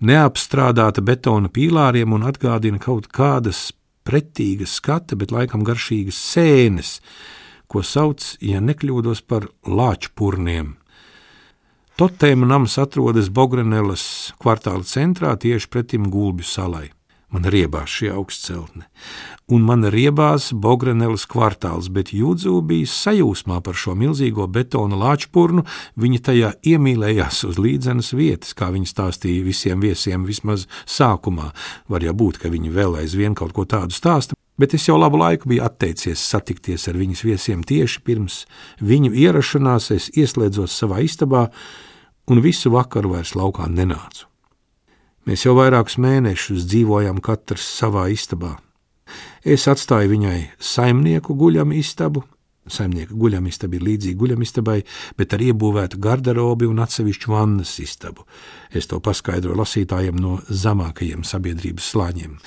neapstrādāta 0.03 0.99
betona 0.99 1.47
pīlāriem 1.47 2.11
un 2.11 2.27
atgādina 2.27 2.75
kaut 2.83 3.07
kādas 3.07 3.69
pretīgas 4.03 4.75
skata, 4.81 5.15
bet 5.15 5.31
laikam 5.31 5.63
garšīgas 5.63 6.19
sēnes, 6.33 6.99
ko 7.71 7.79
sauc, 7.79 8.35
ja 8.43 8.59
nekļūdos, 8.59 9.23
par 9.23 9.47
lāčpurniem. 9.63 10.75
Totēma 11.95 12.51
nams 12.51 12.75
atrodas 12.83 13.31
Bogrenelas 13.31 14.35
kvartāla 14.43 14.83
centrā 14.83 15.37
tieši 15.39 15.71
pretim 15.71 16.11
Gulbju 16.11 16.51
salai. 16.51 16.89
Man 17.35 17.49
riebās 17.51 17.91
šī 17.91 18.13
augstceltne, 18.15 18.85
un 19.51 19.63
man 19.67 19.81
riebās 19.91 20.53
Bogrenelas 20.55 21.25
kvartāls, 21.27 21.89
bet 21.91 22.13
Jūdzu 22.15 22.61
bija 22.63 22.87
sajūsmā 22.87 23.57
par 23.65 23.75
šo 23.75 23.91
milzīgo 23.99 24.45
betona 24.47 24.95
lāčpurnu, 25.01 25.65
viņa 25.99 26.19
tajā 26.29 26.51
iemīlējās 26.71 27.41
uz 27.49 27.59
līdzenas 27.59 28.13
vietas, 28.15 28.53
kā 28.55 28.69
viņa 28.71 28.87
stāstīja 28.87 29.43
visiem 29.43 29.83
viesiem 29.83 30.23
vismaz 30.23 30.63
sākumā. 30.87 31.49
Var 31.91 32.05
jau 32.07 32.13
būt, 32.15 32.39
ka 32.39 32.51
viņi 32.53 32.71
vēl 32.71 32.95
aizvien 33.01 33.35
kaut 33.35 33.51
ko 33.57 33.65
tādu 33.67 33.91
stāsta, 33.97 34.37
bet 34.55 34.77
es 34.77 34.87
jau 34.87 34.95
labu 34.95 35.19
laiku 35.19 35.51
biju 35.51 35.65
atteicies 35.65 36.23
satikties 36.23 36.87
ar 36.87 36.95
viņas 37.01 37.25
viesiem 37.27 37.65
tieši 37.67 38.05
pirms 38.05 38.45
viņu 38.79 39.11
ierašanās 39.11 39.89
es 39.97 40.07
ieslēdzos 40.15 40.77
savā 40.79 41.03
istabā 41.03 41.49
un 42.31 42.39
visu 42.45 42.71
vakaru 42.71 43.17
vairs 43.17 43.35
laukā 43.35 43.67
nenācu. 43.67 44.29
Mēs 45.25 45.41
jau 45.47 45.55
vairākus 45.57 45.95
mēnešus 45.97 46.67
dzīvojam 46.69 47.17
katrs 47.23 47.65
savā 47.79 48.05
istabā. 48.13 48.59
Es 49.41 49.65
atstāju 49.69 50.11
viņai 50.11 50.39
saimnieku 50.61 51.33
guļamu 51.37 51.73
istabu. 51.79 52.21
Saimnieka 52.69 53.13
guļamistaba 53.13 53.77
ir 53.77 53.83
līdzīga 53.85 54.17
guļamistabai, 54.21 54.77
bet 55.17 55.33
ar 55.33 55.41
iebūvētu 55.45 55.99
garderobi 56.01 56.69
un 56.69 56.81
atsevišķu 56.81 57.33
vannas 57.33 57.73
istabu. 57.81 58.25
Es 58.69 58.89
to 58.89 58.97
paskaidroju 59.01 59.57
lasītājiem 59.59 60.17
no 60.21 60.39
zemākajiem 60.49 61.25
sabiedrības 61.25 61.91
slāņiem, 61.93 62.39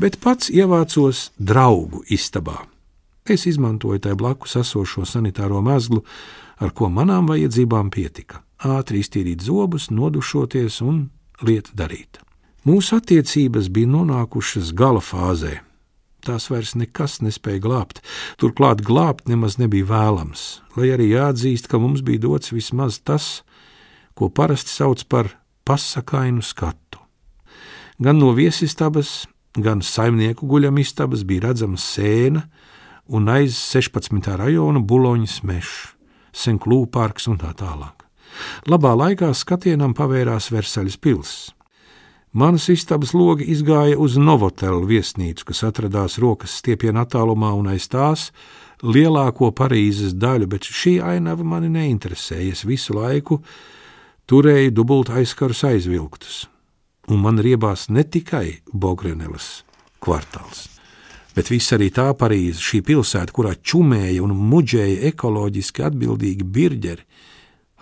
bet 0.00 0.20
pats 0.24 0.52
ievācos 0.52 1.30
draugu 1.40 2.04
istabā. 2.12 2.58
Es 3.24 3.44
izmantoju 3.48 4.00
tai 4.04 4.16
blakus 4.16 4.56
esošo 4.60 5.04
sanitāro 5.08 5.60
mezglu, 5.64 6.02
ar 6.60 6.72
ko 6.76 6.88
manām 6.92 7.28
vajadzībām 7.28 7.92
pietika. 7.92 8.40
Ātri 8.60 9.00
iztīrīt 9.00 9.44
zobus, 9.44 9.88
nodušoties 9.92 10.80
un 10.84 11.06
lieta 11.46 11.74
darīta. 11.76 12.22
Mūsu 12.62 13.00
attiecības 13.00 13.68
bija 13.74 13.90
nonākušas 13.90 14.70
gala 14.78 15.02
fāzē. 15.02 15.58
Tās 16.22 16.46
vairs 16.46 16.76
nekas 16.78 17.18
nespēja 17.18 17.58
glābt, 17.64 17.98
turklāt 18.38 18.84
glābt 18.86 19.26
nemaz 19.26 19.56
nebija 19.58 19.88
vēlams, 19.88 20.62
lai 20.78 20.92
arī 20.94 21.08
jāatzīst, 21.10 21.66
ka 21.66 21.80
mums 21.82 22.04
bija 22.06 22.22
dots 22.22 22.54
vismaz 22.54 23.00
tas, 23.02 23.42
ko 24.14 24.30
parasti 24.30 24.70
sauc 24.70 25.02
par 25.10 25.32
pasakainu 25.66 26.44
skatu. 26.46 27.02
Gan 27.98 28.22
no 28.22 28.30
viesistabas, 28.38 29.26
gan 29.58 29.82
saimnieku 29.82 30.46
guļamistabas 30.46 31.26
bija 31.26 31.48
redzama 31.48 31.80
sēna 31.82 32.46
un 33.10 33.26
aiz 33.28 33.58
16. 33.58 34.22
rajona 34.38 34.78
buloņas 34.78 35.40
mežs, 35.42 35.74
senklūpārks 36.30 37.26
un 37.34 37.42
tā 37.42 37.50
tālāk. 37.58 38.01
Labā 38.70 38.94
laikā 38.98 39.32
skatienam 39.34 39.96
pavērās 39.96 40.50
Versaļas 40.54 41.00
pilsēta. 41.02 41.58
Manas 42.32 42.70
istabas 42.72 43.10
logi 43.12 43.44
izgāja 43.52 43.98
uz 44.00 44.14
Novotelu 44.16 44.86
viesnīcu, 44.88 45.44
kas 45.50 45.58
atradās 45.68 46.14
rokas 46.16 46.54
stiepienā 46.62 47.02
attālumā 47.04 47.50
un 47.52 47.66
aiz 47.74 47.90
tās 47.92 48.30
lielāko 48.80 49.50
Parīzes 49.52 50.14
daļu, 50.16 50.48
bet 50.48 50.64
šī 50.64 50.94
ainava 51.04 51.44
mani 51.44 51.68
neinteresēja. 51.74 52.54
Es 52.56 52.64
visu 52.64 52.96
laiku 52.96 53.42
turēju 54.32 54.72
dubultu 54.72 55.12
aizkarus 55.20 55.60
aizvilktus, 55.68 56.46
un 57.12 57.20
man 57.20 57.36
riebās 57.36 57.90
ne 57.92 58.00
tikai 58.00 58.62
Bogrenelas 58.72 59.66
kvartāls, 60.00 60.70
bet 61.36 61.52
viss 61.52 61.76
arī 61.76 61.90
tā 61.92 62.08
Parīze, 62.16 62.64
šī 62.64 62.80
pilsēta, 62.80 63.28
kurā 63.28 63.52
čumēja 63.60 64.24
un 64.24 64.32
muģēja 64.32 65.04
ekoloģiski 65.12 65.84
atbildīgi 65.84 66.48
birģeri. 66.48 67.04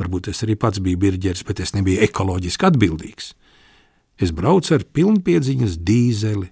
Varbūt 0.01 0.31
es 0.33 0.41
arī 0.47 0.57
pats 0.57 0.81
biju 0.81 1.01
birģeris, 1.03 1.45
bet 1.45 1.61
es 1.61 1.75
nebiju 1.77 2.01
ekoloģiski 2.07 2.67
atbildīgs. 2.71 3.35
Es 4.21 4.33
braucu 4.37 4.75
ar 4.77 4.85
pilnpiedziņas 4.97 5.77
dīzeli. 5.85 6.49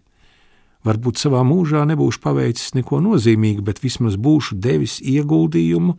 Varbūt 0.87 1.21
savā 1.21 1.41
mūžā 1.45 1.83
nebūšu 1.91 2.21
paveicis 2.25 2.77
neko 2.77 3.01
nozīmīgu, 3.05 3.65
bet 3.67 3.83
vismaz 3.83 4.17
būšu 4.21 4.57
devis 4.63 4.99
ieguldījumu 5.03 5.97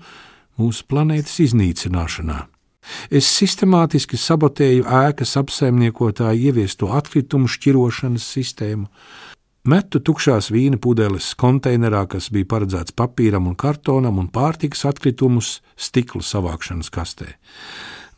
mūsu 0.60 0.88
planētas 0.89 1.36
iznīcināšanā. 1.50 2.39
Es 3.13 3.27
sistemātiski 3.27 4.18
sabotēju 4.18 4.86
ēkas 4.88 5.36
apsaimniekotāju 5.41 6.50
ieviesto 6.50 6.89
atkritumu 6.96 7.50
šķirošanas 7.51 8.25
sistēmu, 8.38 8.88
metu 9.68 10.00
tukšās 10.00 10.50
vīna 10.54 10.80
pudeles 10.82 11.34
konteinerā, 11.39 12.06
kas 12.10 12.30
bija 12.34 12.48
paredzēts 12.56 12.96
papīram 12.98 13.48
un 13.50 13.56
kartonam, 13.60 14.20
un 14.22 14.30
pārtikas 14.32 14.86
atkritumus 14.89 15.60
stikla 15.78 16.24
savākšanas 16.24 16.92
kastē. 16.94 17.34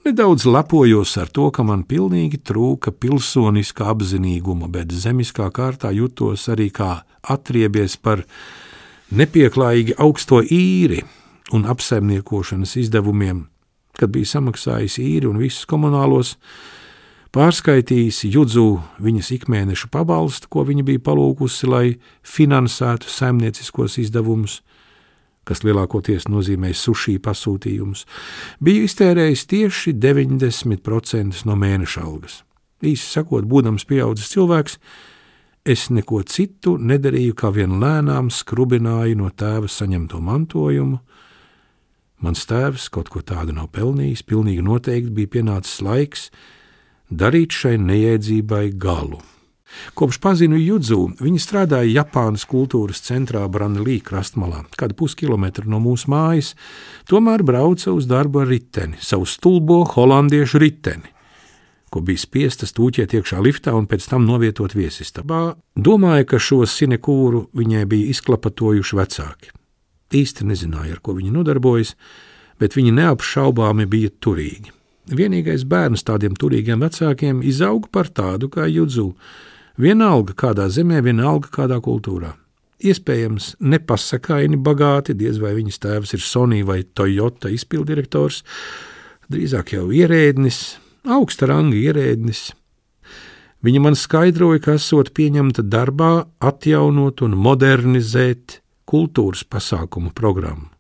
Nedaudz 0.06 0.48
lepojos 0.50 1.14
ar 1.22 1.30
to, 1.30 1.52
ka 1.54 1.62
man 1.62 1.84
pilnīgi 1.86 2.40
trūka 2.42 2.90
pilsoniska 2.90 3.86
apzinīguma, 3.92 4.66
bet 4.74 4.90
zemiskā 4.90 5.52
kārtā 5.54 5.92
jutos 5.94 6.48
arī 6.50 6.72
kā 6.74 7.04
atriebies 7.22 8.00
par 8.02 8.24
nepieklājīgi 9.14 10.00
augsto 10.02 10.42
īri 10.42 11.04
un 11.54 11.68
apsaimniekošanas 11.70 12.74
izdevumiem, 12.82 13.44
kad 14.00 14.10
bija 14.10 14.38
samaksājis 14.38 14.98
īri 15.04 15.30
un 15.30 15.38
visus 15.38 15.68
komunālos, 15.70 16.38
pārskaitījis 17.36 18.26
judzu 18.32 18.82
viņas 19.02 19.32
ikmēneša 19.38 19.92
pabalstu, 19.94 20.50
ko 20.52 20.66
viņa 20.68 20.84
bija 20.88 21.04
palūkusi, 21.06 21.70
lai 21.70 21.86
finansētu 22.28 23.10
saimnieciskos 23.10 23.98
izdevumus 24.02 24.62
kas 25.48 25.64
lielākoties 25.66 26.28
nozīmē 26.30 26.72
sushi 26.78 27.18
pasūtījumus, 27.24 28.06
biju 28.62 28.86
iztērējis 28.88 29.48
tieši 29.50 29.94
90% 29.98 31.46
no 31.50 31.58
mēneša 31.60 32.04
algas. 32.06 32.42
Īsi 32.82 33.08
sakot, 33.18 33.46
būdams 33.50 33.86
pieaudzis 33.90 34.32
cilvēks, 34.34 34.78
es 35.66 35.90
neko 35.94 36.22
citu 36.30 36.78
nedarīju, 36.78 37.36
kā 37.38 37.52
vien 37.54 37.80
lēnām 37.82 38.32
skrubināju 38.34 39.20
no 39.20 39.30
tēva 39.30 39.70
saņemto 39.70 40.22
mantojumu. 40.26 41.02
Mans 42.22 42.46
tēvs 42.46 42.88
kaut 42.94 43.10
ko 43.10 43.22
tādu 43.26 43.54
nav 43.58 43.72
pelnījis, 43.74 44.26
pilnīgi 44.30 44.62
noteikti 44.66 45.14
bija 45.14 45.36
pienācis 45.38 45.82
laiks 45.86 46.28
darīt 47.12 47.54
šai 47.54 47.78
neiedzībai 47.82 48.72
galu. 48.80 49.22
Kopš 49.96 50.20
pazinu 50.24 50.58
Judzu, 50.60 51.14
viņa 51.22 51.40
strādāja 51.40 52.02
Japānas 52.02 52.44
kultūras 52.50 53.02
centrā 53.06 53.44
Branlī 53.52 54.00
krastmalā, 54.04 54.66
kādu 54.80 54.98
puskilometru 55.00 55.70
no 55.72 55.80
mūsu 55.84 56.12
mājas, 56.12 56.54
tomēr 57.10 57.44
brauca 57.48 57.94
uz 57.96 58.08
darbu 58.10 58.44
ar 58.44 58.52
riteni, 58.52 59.00
savu 59.00 59.28
stulbo 59.30 59.82
holandiešu 59.94 60.62
riteni, 60.62 61.14
ko 61.92 62.04
bija 62.08 62.24
spiesta 62.24 62.68
stūķēt 62.68 63.16
iekšā 63.20 63.40
liftā 63.44 63.76
un 63.76 63.88
pēc 63.92 64.10
tam 64.12 64.28
novietot 64.28 64.76
viesistabā. 64.76 65.56
Domāja, 65.76 66.28
ka 66.28 66.40
šo 66.40 66.64
sinekūru 66.68 67.48
viņai 67.56 67.86
bija 67.92 68.12
izklapatojuši 68.16 69.00
vecāki. 69.00 69.56
Īsti 70.12 70.48
nezināja, 70.48 70.98
ar 70.98 71.04
ko 71.04 71.16
viņi 71.16 71.32
nodarbojas, 71.32 71.96
bet 72.60 72.76
viņi 72.76 72.96
neapšaubāmi 73.00 73.88
bija 73.92 74.12
turīgi. 74.20 74.81
Vienīgais 75.10 75.64
bērns 75.66 76.06
tādiem 76.06 76.36
turīgiem 76.38 76.84
vecākiem 76.84 77.42
izauga 77.42 77.90
par 77.92 78.12
tādu 78.14 78.52
kā 78.54 78.68
Judzu, 78.70 79.14
Vienalga 79.82 80.36
kādā 80.38 80.68
zemē, 80.70 81.00
vienalga 81.02 81.50
kādā 81.50 81.80
kultūrā. 81.82 82.36
Iespējams, 82.82 83.56
nepasakaini 83.62 84.58
bagāti, 84.62 85.16
diez 85.18 85.38
vai 85.42 85.54
viņas 85.56 85.80
tēvs 85.82 86.16
ir 86.18 86.24
Sony 86.26 86.62
vai 86.66 86.82
Toyota 86.84 87.50
izpildirektors, 87.54 88.42
drīzāk 89.32 89.76
jau 89.78 89.88
ierēdnis, 89.94 90.60
augsta 91.06 91.50
ranga 91.50 91.78
ierēdnis. 91.78 92.50
Viņa 93.62 93.82
man 93.86 93.98
skaidroja, 93.98 94.62
ka 94.66 94.76
esot 94.82 95.14
pieņemta 95.18 95.64
darbā 95.70 96.26
atjaunot 96.42 97.22
un 97.26 97.38
modernizēt 97.38 98.60
kultūras 98.90 99.46
pasākumu 99.46 100.14
programmu. 100.18 100.72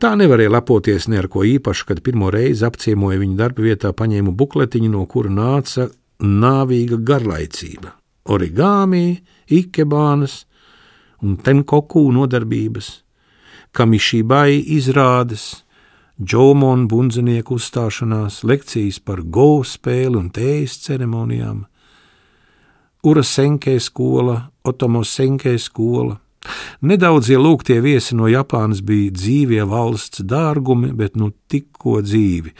Tā 0.00 0.14
nevarēja 0.16 0.54
lepoties 0.54 1.10
ne 1.12 1.18
ar 1.20 1.26
ko 1.28 1.42
īpašu, 1.44 1.84
kad 1.90 1.98
pirmo 2.00 2.30
reizi 2.32 2.64
apciemoja 2.64 3.18
viņa 3.20 3.34
darba 3.36 3.66
vietā, 3.66 3.90
paņēmu 3.92 4.32
bukletiņu, 4.32 4.88
no 4.94 5.02
kura 5.04 5.28
nāca 5.28 5.90
nāvīga 6.24 6.96
garlaicība 7.04 7.92
origāmi, 8.32 9.20
ikebānas 9.52 10.46
un 11.20 11.36
tenkoku 11.44 12.06
nodarbības, 12.16 12.88
kamišībai 13.76 14.62
izrādes, 14.78 15.66
džomonu 16.16 16.88
bundzinieku 16.88 17.58
uzstāšanās, 17.60 18.40
lekcijas 18.48 19.02
par 19.04 19.20
go 19.20 19.60
spēli 19.68 20.16
un 20.16 20.32
tējas 20.32 20.78
ceremonijām, 20.86 21.66
Ura 23.04 23.22
Senkē 23.24 23.78
skola, 23.80 24.50
Otomo 24.64 25.00
Senkē 25.04 25.54
skola. 25.60 26.18
Nedaudzie 26.80 27.36
lūgtie 27.36 27.80
viesi 27.84 28.16
no 28.16 28.28
Japānas 28.30 28.80
bija 28.80 29.12
dzīvie 29.12 29.66
valsts 29.68 30.22
dārgumi, 30.24 30.94
bet 30.96 31.18
nu 31.20 31.32
tikko 31.52 32.00
dzīvi, 32.06 32.54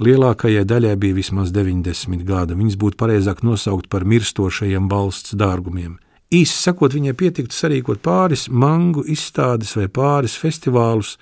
Lielākajai 0.00 0.64
daļai 0.64 0.94
bija 0.96 1.18
vismaz 1.18 1.50
90 1.52 2.24
gadi. 2.24 2.56
Viņas 2.56 2.78
būtu 2.80 2.96
pareizāk 2.96 3.42
nosaukt 3.44 3.90
par 3.92 4.06
mirstošajiem 4.08 4.88
valsts 4.88 5.36
dārgumiem. 5.36 5.98
Īsi 6.32 6.56
sakot, 6.56 6.94
viņai 6.96 7.12
pietiktu 7.20 7.52
sarīkot 7.52 8.00
pāris 8.00 8.46
mangu 8.48 9.04
izstādes 9.04 9.74
vai 9.76 9.90
pāris 9.92 10.38
festivālus 10.40 11.16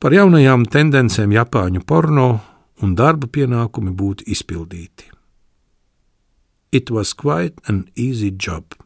par 0.00 0.16
jaunajām 0.16 0.64
tendencēm 0.70 1.34
Japāņu 1.36 1.84
porno 1.84 2.30
un 2.80 2.96
darba 2.96 3.28
pienākumi 3.28 3.92
būtu 3.92 4.30
izpildīti. 4.32 5.10
It 6.72 6.88
was 6.90 7.12
quite 7.12 7.60
an 7.68 7.84
easy 7.96 8.30
job. 8.30 8.79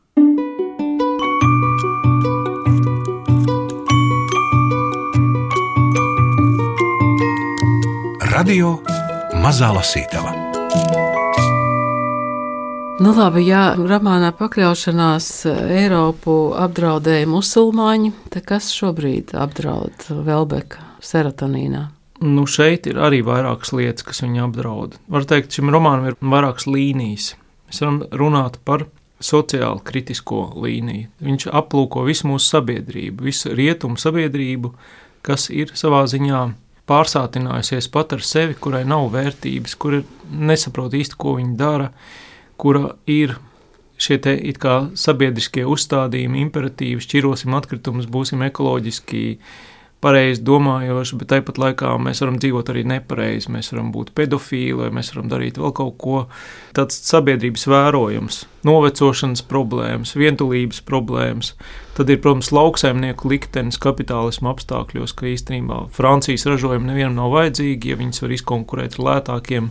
Radio 8.44 8.74
Mazā 9.40 9.70
Lasītava. 9.72 10.34
Nu, 13.00 13.12
labi, 13.16 13.46
ja 13.46 13.62
romānā 13.72 14.34
pakļaušanās 14.36 15.28
Eiropu 15.48 16.34
apdraudēja 16.60 17.24
musulmaņi, 17.32 18.10
tad 18.34 18.44
kas 18.50 18.66
šobrīd 18.76 19.32
apdraud 19.40 20.04
Velbeka 20.26 20.84
serotonīnā? 21.00 21.86
Nu, 22.20 22.44
šeit 22.44 22.84
ir 22.90 23.00
arī 23.00 23.22
vairākas 23.24 23.72
lietas, 23.72 24.04
kas 24.10 24.20
viņu 24.26 24.42
apdraud. 24.50 24.98
Var 25.08 25.24
teikt, 25.30 25.56
šim 25.56 25.72
romānam 25.72 26.10
ir 26.10 26.18
vairākas 26.20 26.68
līnijas. 26.68 27.30
Mēs 27.70 27.80
varam 27.80 28.02
runāt 28.12 28.58
par 28.68 28.84
sociāli 29.24 29.80
kritisko 29.88 30.50
līniju. 30.66 31.08
Viņš 31.30 31.48
aplūko 31.48 32.04
visu 32.10 32.28
mūsu 32.28 32.58
sabiedrību, 32.58 33.24
visu 33.24 33.56
rietumu 33.56 33.96
sabiedrību, 34.04 34.74
kas 35.24 35.48
ir 35.48 35.72
savā 35.80 36.04
ziņā 36.12 36.42
pārsātinājusies 36.90 37.88
pat 37.92 38.12
ar 38.16 38.24
sevi, 38.24 38.56
kurai 38.60 38.84
nav 38.88 39.08
vērtības, 39.14 39.76
kura 39.80 40.02
nesaprot 40.30 40.94
īsti, 40.96 41.18
ko 41.20 41.36
viņa 41.38 41.56
dara, 41.60 41.90
kura 42.60 42.94
ir 43.10 43.36
šie 44.00 44.18
te 44.20 44.34
it 44.34 44.58
kā 44.62 44.90
sabiedriskie 44.98 45.64
uzstādījumi, 45.70 46.42
imperatīvi, 46.44 47.02
šķirosim 47.04 47.54
atkritumus, 47.56 48.10
būsim 48.10 48.42
ekoloģiski 48.48 49.24
pareizi 50.04 50.42
domājoši, 50.44 51.16
bet 51.20 51.30
tāpat 51.32 51.58
laikā 51.60 51.94
mēs 52.04 52.20
varam 52.22 52.36
dzīvot 52.42 52.72
arī 52.72 52.84
nepareizi. 52.92 53.52
Mēs 53.54 53.72
varam 53.72 53.88
būt 53.94 54.12
pedofīli, 54.18 54.76
vai 54.82 54.90
mēs 54.94 55.14
varam 55.14 55.30
darīt 55.32 55.60
vēl 55.60 55.72
kaut 55.76 55.96
ko 56.02 56.20
tāds 56.76 57.00
sabiedrības 57.08 57.66
vērojams, 57.70 58.42
novecošanas 58.68 59.44
problēmas, 59.48 60.14
vientulības 60.18 60.82
problēmas. 60.86 61.54
Tad 61.94 62.10
ir, 62.10 62.20
protams, 62.22 62.50
lauksaimnieku 62.54 63.30
liktenis 63.30 63.78
kapitālismu 63.82 64.50
apstākļos, 64.50 65.14
ka 65.14 65.28
īstenībā 65.30 65.84
Francijas 65.94 66.46
ražojumi 66.50 66.90
nevienam 66.90 67.20
nav 67.20 67.36
vajadzīgi, 67.36 67.92
ja 67.92 68.00
viņas 68.00 68.24
var 68.24 68.34
izkonkurēt 68.34 68.98
ar 68.98 69.06
lētākiem 69.08 69.70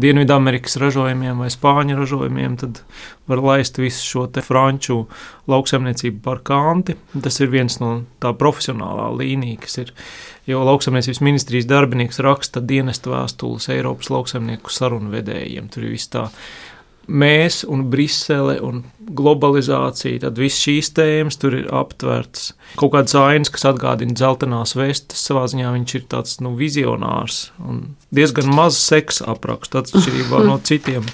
Dienvidamerikas 0.00 0.78
ražojumiem 0.80 1.42
vai 1.42 1.50
Spāņu 1.52 1.98
ražojumiem, 1.98 2.56
tad 2.60 2.80
var 3.28 3.42
laist 3.44 3.78
visu 3.78 4.06
šo 4.06 4.24
franču 4.44 5.02
lauksaimniecību 5.50 6.22
par 6.24 6.40
kanti. 6.46 6.96
Tas 7.12 7.40
ir 7.40 7.52
viens 7.52 7.76
no 7.82 7.92
tā 8.22 8.32
profesionālā 8.36 9.10
līnija, 9.18 9.60
kas 9.66 9.80
ir. 9.84 9.94
Jo 10.48 10.64
lauksaimniecības 10.66 11.20
ministrijas 11.22 11.68
darbinieks 11.70 12.18
raksta 12.24 12.62
dienestu 12.64 13.12
vēstules 13.12 13.68
Eiropas 13.70 14.08
lauksaimnieku 14.10 14.72
sarunu 14.72 15.12
vedējiem. 15.12 15.68
Tur 15.70 15.84
ir 15.84 15.94
viss 15.94 16.10
tā 16.10 16.24
mēs 17.08 17.62
un 17.68 17.86
Brisele 17.90 18.58
un 18.64 18.82
globalizācija, 19.10 20.20
tad 20.24 20.38
viss 20.38 20.62
šīs 20.62 20.92
tēmas 20.94 21.38
tur 21.40 21.56
ir 21.58 21.68
aptverts. 21.74 22.52
Kaut 22.80 22.94
kāds 22.94 23.16
ainas, 23.18 23.50
kas 23.52 23.66
atgādina 23.72 24.14
dzeltenās 24.16 24.76
vestes, 24.78 25.24
savā 25.26 25.46
ziņā 25.50 25.72
viņš 25.74 25.94
ir 25.98 26.06
tāds 26.12 26.38
nu, 26.44 26.54
vizionārs 26.58 27.48
un 27.66 27.82
diezgan 28.14 28.50
maz 28.54 28.78
seksa 28.78 29.30
aprakstu 29.34 29.82
atšķirībā 29.82 30.44
no 30.46 30.60
citiem 30.68 31.06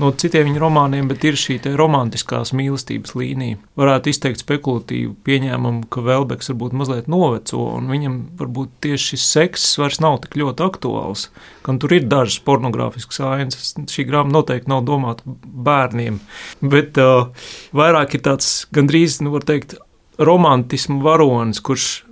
no 0.00 0.10
citiem 0.18 0.48
viņa 0.48 0.60
romāniem, 0.62 1.08
bet 1.10 1.24
ir 1.26 1.38
šī 1.38 1.58
romantiskās 1.78 2.52
mīlestības 2.56 3.14
līnija. 3.18 3.58
Varētu 3.78 4.10
izteikt 4.12 4.42
spekulatīvu 4.42 5.14
pieņēmumu, 5.26 5.86
ka 5.92 6.04
Velbeks 6.04 6.50
varbūt 6.52 6.76
mazliet 6.80 7.10
noveco, 7.10 7.60
un 7.78 7.90
viņam 7.92 8.18
varbūt 8.40 8.74
tieši 8.84 9.14
šis 9.14 9.26
sekss 9.36 9.78
vairs 9.80 10.00
nav 10.04 10.20
tik 10.24 10.38
ļoti 10.40 10.66
aktuāls. 10.66 11.28
Gan 11.66 11.80
tur 11.82 11.94
ir 11.96 12.08
dažas 12.10 12.40
pornogrāfiskas 12.44 13.22
ainas. 13.24 13.74
Šī 13.90 14.06
grāmata 14.08 14.38
noteikti 14.38 14.72
nav 14.72 14.84
domāta 14.88 15.36
bērniem, 15.44 16.20
bet 16.62 17.00
uh, 17.02 17.30
vairāk 17.76 18.18
ir 18.18 18.24
tāds 18.26 18.54
gandrīz, 18.74 19.20
nu, 19.24 19.34
var 19.34 19.46
teikt, 19.48 19.76
romantismu 20.18 21.00
varonis, 21.04 21.62
kurš 21.64 22.04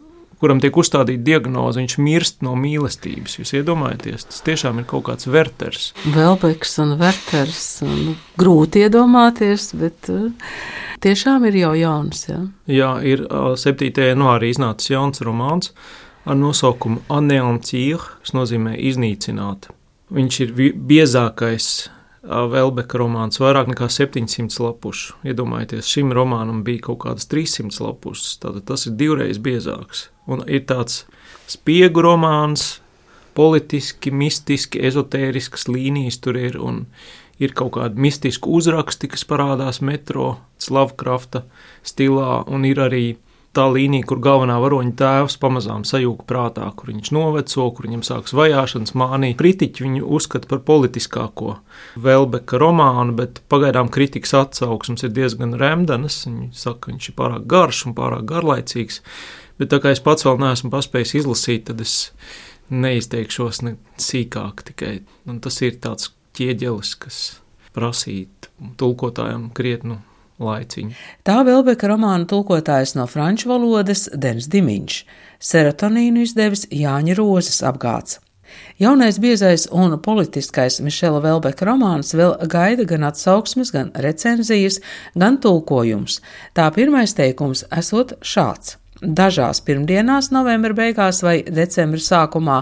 kuram 0.42 0.60
tiek 0.62 0.76
uzstādīta 0.78 1.22
diagnoze, 1.22 1.78
viņš 1.78 1.96
mirst 2.02 2.40
no 2.42 2.56
mīlestības. 2.58 3.38
Jūs 3.38 3.54
iedomājaties, 3.60 4.26
tas 4.28 4.42
tiešām 4.46 4.82
ir 4.82 4.88
kaut 4.90 5.06
kāds 5.06 5.28
verters. 5.30 5.92
Velbeks 6.02 6.78
un 6.82 6.96
verters. 7.00 7.64
Nu, 7.86 8.16
grūti 8.40 8.82
iedomāties, 8.82 9.70
bet 9.78 10.10
uh, 10.10 10.50
tiešām 11.04 11.46
ir 11.50 11.60
jau 11.62 11.74
jauns. 11.78 12.26
Ja? 12.28 12.40
Jā, 12.70 12.92
ir 13.06 13.24
7. 13.30 13.92
janvārī 13.94 14.50
iznācis 14.50 14.90
jauns 14.92 15.22
romāns 15.22 15.70
ar 16.26 16.38
nosaukumu 16.38 17.02
Aneantīr, 17.10 18.02
kas 18.22 18.34
nozīmē 18.34 18.76
iznīcināt. 18.90 19.70
Viņš 20.12 20.38
ir 20.44 20.54
biezākais 20.76 21.68
Velbeka 22.22 23.00
romāns, 23.00 23.40
vairāk 23.42 23.72
nekā 23.72 23.88
700 23.90 24.60
lapušu. 24.62 25.16
Iedomājieties, 25.26 25.88
šim 25.90 26.12
romānam 26.14 26.60
bija 26.62 26.84
kaut 26.86 27.00
kādas 27.02 27.26
300 27.26 27.82
lapušas, 27.82 28.36
tātad 28.44 28.66
tas 28.68 28.86
ir 28.86 28.94
divreiz 29.00 29.40
biezāks. 29.42 30.06
Un 30.30 30.44
ir 30.46 30.62
tāds 30.68 31.00
spiegu 31.50 32.04
romāns, 32.06 32.76
politiski, 33.34 34.12
mistiski, 34.14 34.84
ezotēriskas 34.86 35.66
līnijas 35.66 36.20
tur 36.22 36.38
ir, 36.38 36.60
un 36.62 36.84
ir 37.42 37.56
kaut 37.58 37.74
kādi 37.74 37.98
mistiski 38.06 38.46
uzraksti, 38.46 39.10
kas 39.10 39.26
parādās 39.26 39.82
metro, 39.82 40.36
Slavkrafta 40.62 41.42
stilā, 41.82 42.44
un 42.46 42.68
ir 42.68 42.78
arī 42.84 43.06
tā 43.56 43.66
līnija, 43.68 44.06
kur 44.08 44.20
galvenā 44.24 44.56
varoņa 44.62 44.94
tēvs 44.96 45.36
pamazām 45.40 45.84
sajūta 45.88 46.24
prātā, 46.28 46.68
kur 46.76 46.92
viņš 46.92 47.10
noveco, 47.14 47.66
kur 47.76 47.88
viņam 47.88 48.04
sāks 48.06 48.34
vajāšanas 48.36 48.94
mānija. 48.98 49.36
Kritiķi 49.38 49.86
viņu 49.86 50.08
uzskata 50.16 50.48
par 50.50 50.62
politiskāko 50.68 51.58
Velbeka 52.00 52.60
romānu, 52.60 53.16
bet 53.18 53.42
pagaidām 53.52 53.90
kritikas 53.92 54.32
atsauksmes 54.40 55.04
ir 55.04 55.12
diezgan 55.16 55.56
remdenas. 55.60 56.22
Viņi 56.28 56.48
saka, 56.56 56.86
ka 56.86 56.94
viņš 56.94 57.10
ir 57.10 57.18
pārāk 57.20 57.44
garš 57.50 57.84
un 57.90 57.96
pārāk 57.98 58.24
garlaicīgs, 58.32 59.02
bet 59.60 59.72
tā 59.74 59.82
kā 59.84 59.92
es 59.92 60.00
pats 60.04 60.26
vēl 60.28 60.40
neesmu 60.40 60.72
paspējis 60.72 61.18
izlasīt, 61.20 61.68
tad 61.68 61.84
es 61.84 61.98
neizteikšos 62.72 63.64
ne 63.66 63.76
sīkāk 64.00 64.64
tikai. 64.72 64.94
Un 65.28 65.42
tas 65.44 65.60
ir 65.60 65.76
tāds 65.82 66.14
ķieģelis, 66.38 66.96
kas 67.04 67.20
prasīt 67.76 68.48
tulkotājiem 68.80 69.50
krietnu 69.56 70.00
laiciņu. 70.40 70.96
Tā 71.26 71.42
Velbeka 71.46 71.90
romāna 71.90 72.28
tulkotājs 72.28 72.96
no 72.96 73.06
franču 73.10 73.52
valodas 73.52 74.08
Dens 74.14 74.48
Dimiņš, 74.52 74.98
serotonīnu 75.42 76.26
izdevis 76.26 76.66
Jāņa 76.70 77.16
Rozes 77.18 77.62
apgāds. 77.66 78.20
Jaunais 78.78 79.18
biezais 79.18 79.66
un 79.70 79.98
politiskais 80.00 80.80
Mišela 80.84 81.22
Velbeka 81.24 81.66
romāns 81.68 82.12
vēl 82.16 82.34
gaida 82.52 82.84
gan 82.88 83.06
atsauksmes, 83.08 83.72
gan 83.72 83.92
recenzijas, 83.94 84.80
gan 85.16 85.38
tulkojums. 85.40 86.20
Tā 86.56 86.68
pirmais 86.74 87.16
teikums 87.16 87.64
esot 87.72 88.16
šāds. 88.20 88.76
Dažās 89.02 89.58
pirmdienās, 89.66 90.30
novembra 90.30 90.76
beigās 90.78 91.24
vai 91.26 91.40
decembra 91.42 91.98
sākumā, 91.98 92.60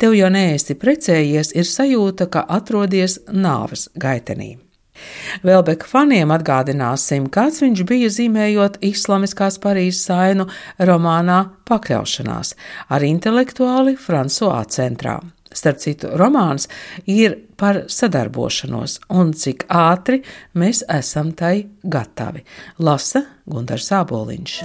tev 0.00 0.16
jau 0.16 0.30
neesi 0.32 0.78
precējies, 0.80 1.52
ir 1.52 1.68
sajūta, 1.68 2.30
ka 2.32 2.46
atrodies 2.48 3.18
nāves 3.28 3.90
gaitenī. 4.00 4.54
Velbeka 5.46 5.88
faniem 5.88 6.32
atgādināsim, 6.34 7.28
kāds 7.32 7.62
viņš 7.64 7.84
bija 7.88 8.10
zīmējot 8.12 8.80
islamiskās 8.92 9.60
Parīzes 9.62 10.08
ainu 10.14 10.48
romānā 10.78 11.44
Pakļaušanās 11.68 12.56
ar 12.92 13.06
intelektuāli 13.06 13.96
Fransuā 14.00 14.62
centrā. 14.70 15.20
Starp 15.52 15.80
citu, 15.82 16.08
romāns 16.16 16.68
ir 17.04 17.36
par 17.60 17.84
sadarbošanos 17.92 18.98
un 19.12 19.34
cik 19.36 19.66
ātri 19.68 20.22
mēs 20.56 20.82
esam 20.88 21.32
tai 21.36 21.68
gatavi. 21.84 22.44
Lasa 22.80 23.24
Gunārs 23.48 23.90
Sāboliņš. 23.92 24.56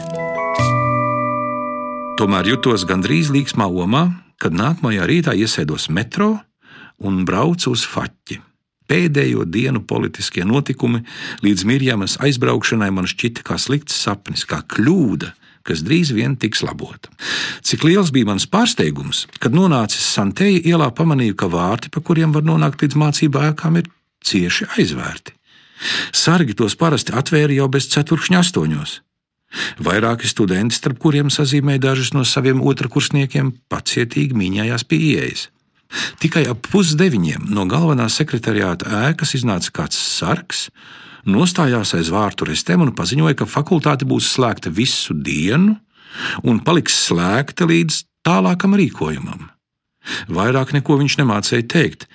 Tomēr 2.17 2.49
jutos 2.49 2.87
gandrīz 2.89 3.29
līksmā 3.29 3.67
omā, 3.67 4.07
kad 4.41 4.55
nākamajā 4.57 5.05
rītā 5.09 5.35
iesēdos 5.37 5.91
metro 5.93 6.37
un 6.97 7.25
braucu 7.27 7.75
uz 7.75 7.83
faķi. 7.85 8.41
Pēdējo 8.87 9.43
dienu 9.51 9.81
politiskie 9.83 10.45
notikumi 10.47 11.03
līdz 11.43 11.65
Mirjamas 11.67 12.15
aizbraukšanai 12.23 12.89
man 12.95 13.09
šķita 13.09 13.43
kā 13.47 13.57
slikts 13.59 13.97
sapnis, 13.99 14.45
kā 14.47 14.61
kļūda, 14.63 15.33
kas 15.67 15.83
drīz 15.83 16.13
vien 16.15 16.37
tiks 16.39 16.63
labota. 16.63 17.11
Cik 17.67 17.83
liels 17.83 18.13
bija 18.15 18.29
mans 18.29 18.47
pārsteigums, 18.47 19.25
kad 19.43 19.55
nonācis 19.55 20.05
Santeja 20.15 20.61
ielā, 20.71 20.87
pamanīju, 20.95 21.35
ka 21.35 21.51
vārti, 21.51 21.91
pa 21.91 21.99
kuriem 21.99 22.31
var 22.35 22.47
nonākt 22.47 22.85
līdz 22.85 22.99
mācību 23.01 23.43
ēkām, 23.49 23.81
ir 23.81 23.91
cieši 24.23 24.69
aizvērti. 24.77 25.35
Sargi 26.15 26.55
tos 26.57 26.77
parasti 26.79 27.13
atvēra 27.13 27.53
jau 27.59 27.67
bez 27.71 27.89
ceturkšņa 27.91 28.39
astoņos. 28.39 28.95
Vairāki 29.83 30.27
studenti, 30.27 30.75
starp 30.75 30.97
kuriem 30.99 31.29
sazīmēja 31.31 31.83
dažus 31.89 32.13
no 32.15 32.23
saviem 32.27 32.63
otrkursniekiem, 32.63 33.53
pacietīgi 33.71 34.35
mīņājās 34.35 34.83
pie 34.87 34.99
ieejas. 35.11 35.47
Tikai 36.21 36.45
ap 36.51 36.67
pusdeviņiem 36.71 37.49
no 37.55 37.65
galvenās 37.69 38.17
sekretariāta 38.19 39.07
ēkas 39.07 39.35
iznāca 39.39 39.73
kāds 39.81 39.97
sargs, 39.97 40.67
nostājās 41.27 41.93
aiz 41.97 42.11
vārtu 42.13 42.47
restēm 42.49 42.83
un 42.85 42.95
paziņoja, 42.95 43.37
ka 43.39 43.49
fakultāte 43.49 44.07
būs 44.07 44.31
slēgta 44.35 44.71
visu 44.73 45.15
dienu 45.15 45.77
un 46.47 46.59
paliks 46.63 46.95
slēgta 47.07 47.67
līdz 47.69 48.01
tālākam 48.27 48.75
rīkojumam. 48.79 49.47
Vairāk 50.31 50.73
neko 50.75 50.97
viņš 51.01 51.19
nemācīja 51.21 51.67
teikt. 51.71 52.07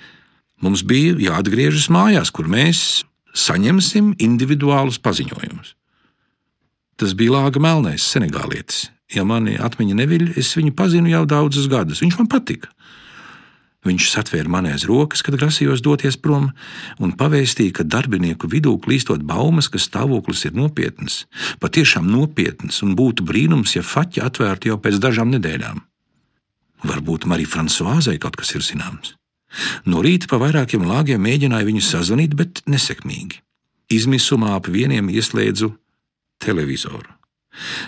Mums 0.63 0.85
bija 0.87 1.17
jāatgriežas 1.19 1.89
mājās, 1.93 2.31
kur 2.33 2.47
mēs 2.49 3.03
saņemsim 3.33 4.13
individuālus 4.21 4.99
paziņojumus. 5.03 5.73
Tas 6.97 7.15
bija 7.17 7.33
Lāga 7.35 7.61
Melnais, 7.61 8.05
senegālietis. 8.05 8.87
Ja 9.13 9.25
mani 9.27 9.57
atmiņa 9.61 9.97
neviļ, 9.97 10.27
es 10.39 10.53
viņu 10.57 10.73
pazinu 10.77 11.11
jau 11.11 11.23
daudzus 11.29 11.67
gadus. 11.69 12.01
Viņš 12.05 12.19
man 12.21 12.29
patika. 12.31 12.69
Viņš 13.83 14.09
satvēra 14.13 14.47
mani 14.47 14.71
aiz 14.71 14.85
rokas, 14.87 15.21
kad 15.25 15.35
grasījos 15.35 15.81
doties 15.83 16.15
prom, 16.15 16.51
un 17.03 17.11
pavēstīja, 17.19 17.79
ka 17.79 17.83
darbinieku 17.83 18.47
vidū 18.47 18.77
klīstot 18.79 19.25
baumas, 19.27 19.67
ka 19.67 19.81
stāvoklis 19.81 20.45
ir 20.47 20.55
nopietns, 20.55 21.25
patiešām 21.59 22.07
nopietns, 22.07 22.79
un 22.85 22.95
būtu 22.99 23.27
brīnums, 23.27 23.75
ja 23.75 23.83
faķi 23.83 24.23
atvērtu 24.23 24.71
jau 24.71 24.79
pēc 24.79 25.01
dažām 25.03 25.35
nedēļām. 25.35 25.83
Varbūt 26.87 27.27
Marija 27.31 27.51
Frančiskāzai 27.51 28.15
kaut 28.23 28.39
kas 28.39 28.55
ir 28.55 28.63
zināms. 28.63 29.15
No 29.85 30.01
rīta 30.03 30.27
pa 30.31 30.39
vairākiem 30.41 30.83
lāgiem 30.87 31.21
mēģināju 31.23 31.69
viņu 31.69 31.83
sazvanīt, 31.85 32.35
bet 32.39 32.63
nesekmīgi. 32.67 33.43
Izmisumā 33.93 34.55
ap 34.57 34.71
vieniem 34.71 35.11
ieslēdzu 35.13 35.69
televizoru. 36.41 37.12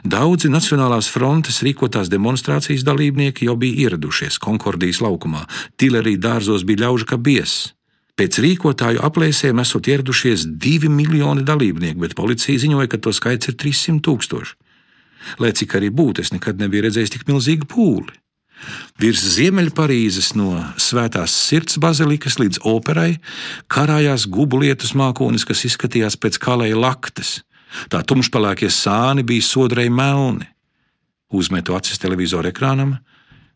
Daudzi 0.06 0.52
Nacionālās 0.54 1.08
frontes 1.10 1.62
rīkotās 1.66 2.12
demonstrācijas 2.14 2.86
dalībnieki 2.86 3.48
jau 3.50 3.56
bija 3.58 3.88
ieradušies 3.88 4.38
Konkordijas 4.42 5.02
laukumā, 5.02 5.46
Tilerī 5.78 6.16
dārzos 6.22 6.66
bija 6.68 6.86
ļaužu 6.86 7.10
kā 7.10 7.18
bies. 7.18 7.74
Pēc 8.16 8.38
rīkotāju 8.40 9.02
aplēsēm 9.04 9.60
esot 9.60 9.90
ieradušies 9.92 10.46
divi 10.62 10.88
miljoni 10.88 11.44
dalībnieku, 11.44 12.00
bet 12.06 12.14
policija 12.16 12.62
ziņoja, 12.64 12.88
ka 12.94 13.02
to 13.02 13.12
skaits 13.12 13.52
ir 13.52 13.58
300 13.60 14.00
tūkstoši. 14.06 14.56
Lai 15.42 15.52
cik 15.58 15.74
arī 15.76 15.90
būtu, 15.92 16.24
es 16.24 16.32
nekad 16.32 16.62
nebiju 16.62 16.86
redzējis 16.86 17.16
tik 17.16 17.26
milzīgu 17.28 17.68
pūli. 17.72 18.14
Virs 19.02 19.24
Ziemeļparīzes 19.36 20.32
no 20.40 20.62
Svētās 20.80 21.34
sirds 21.36 21.76
bazilikas 21.82 22.38
līdz 22.40 22.62
operai 22.64 23.18
karājās 23.68 24.30
gubulietus 24.32 24.96
mākonis, 24.96 25.44
kas 25.44 25.66
izskatījās 25.68 26.16
pēc 26.22 26.40
kalēja 26.42 26.80
laktes. 26.80 27.42
Tā 27.92 28.02
tumšpelēkie 28.08 28.70
sāni 28.74 29.26
bija 29.28 29.46
sodrei 29.46 29.90
melni. 29.90 30.48
Uzmetu 31.36 31.76
acis 31.76 32.00
televizora 32.00 32.52
ekrānam, 32.54 32.96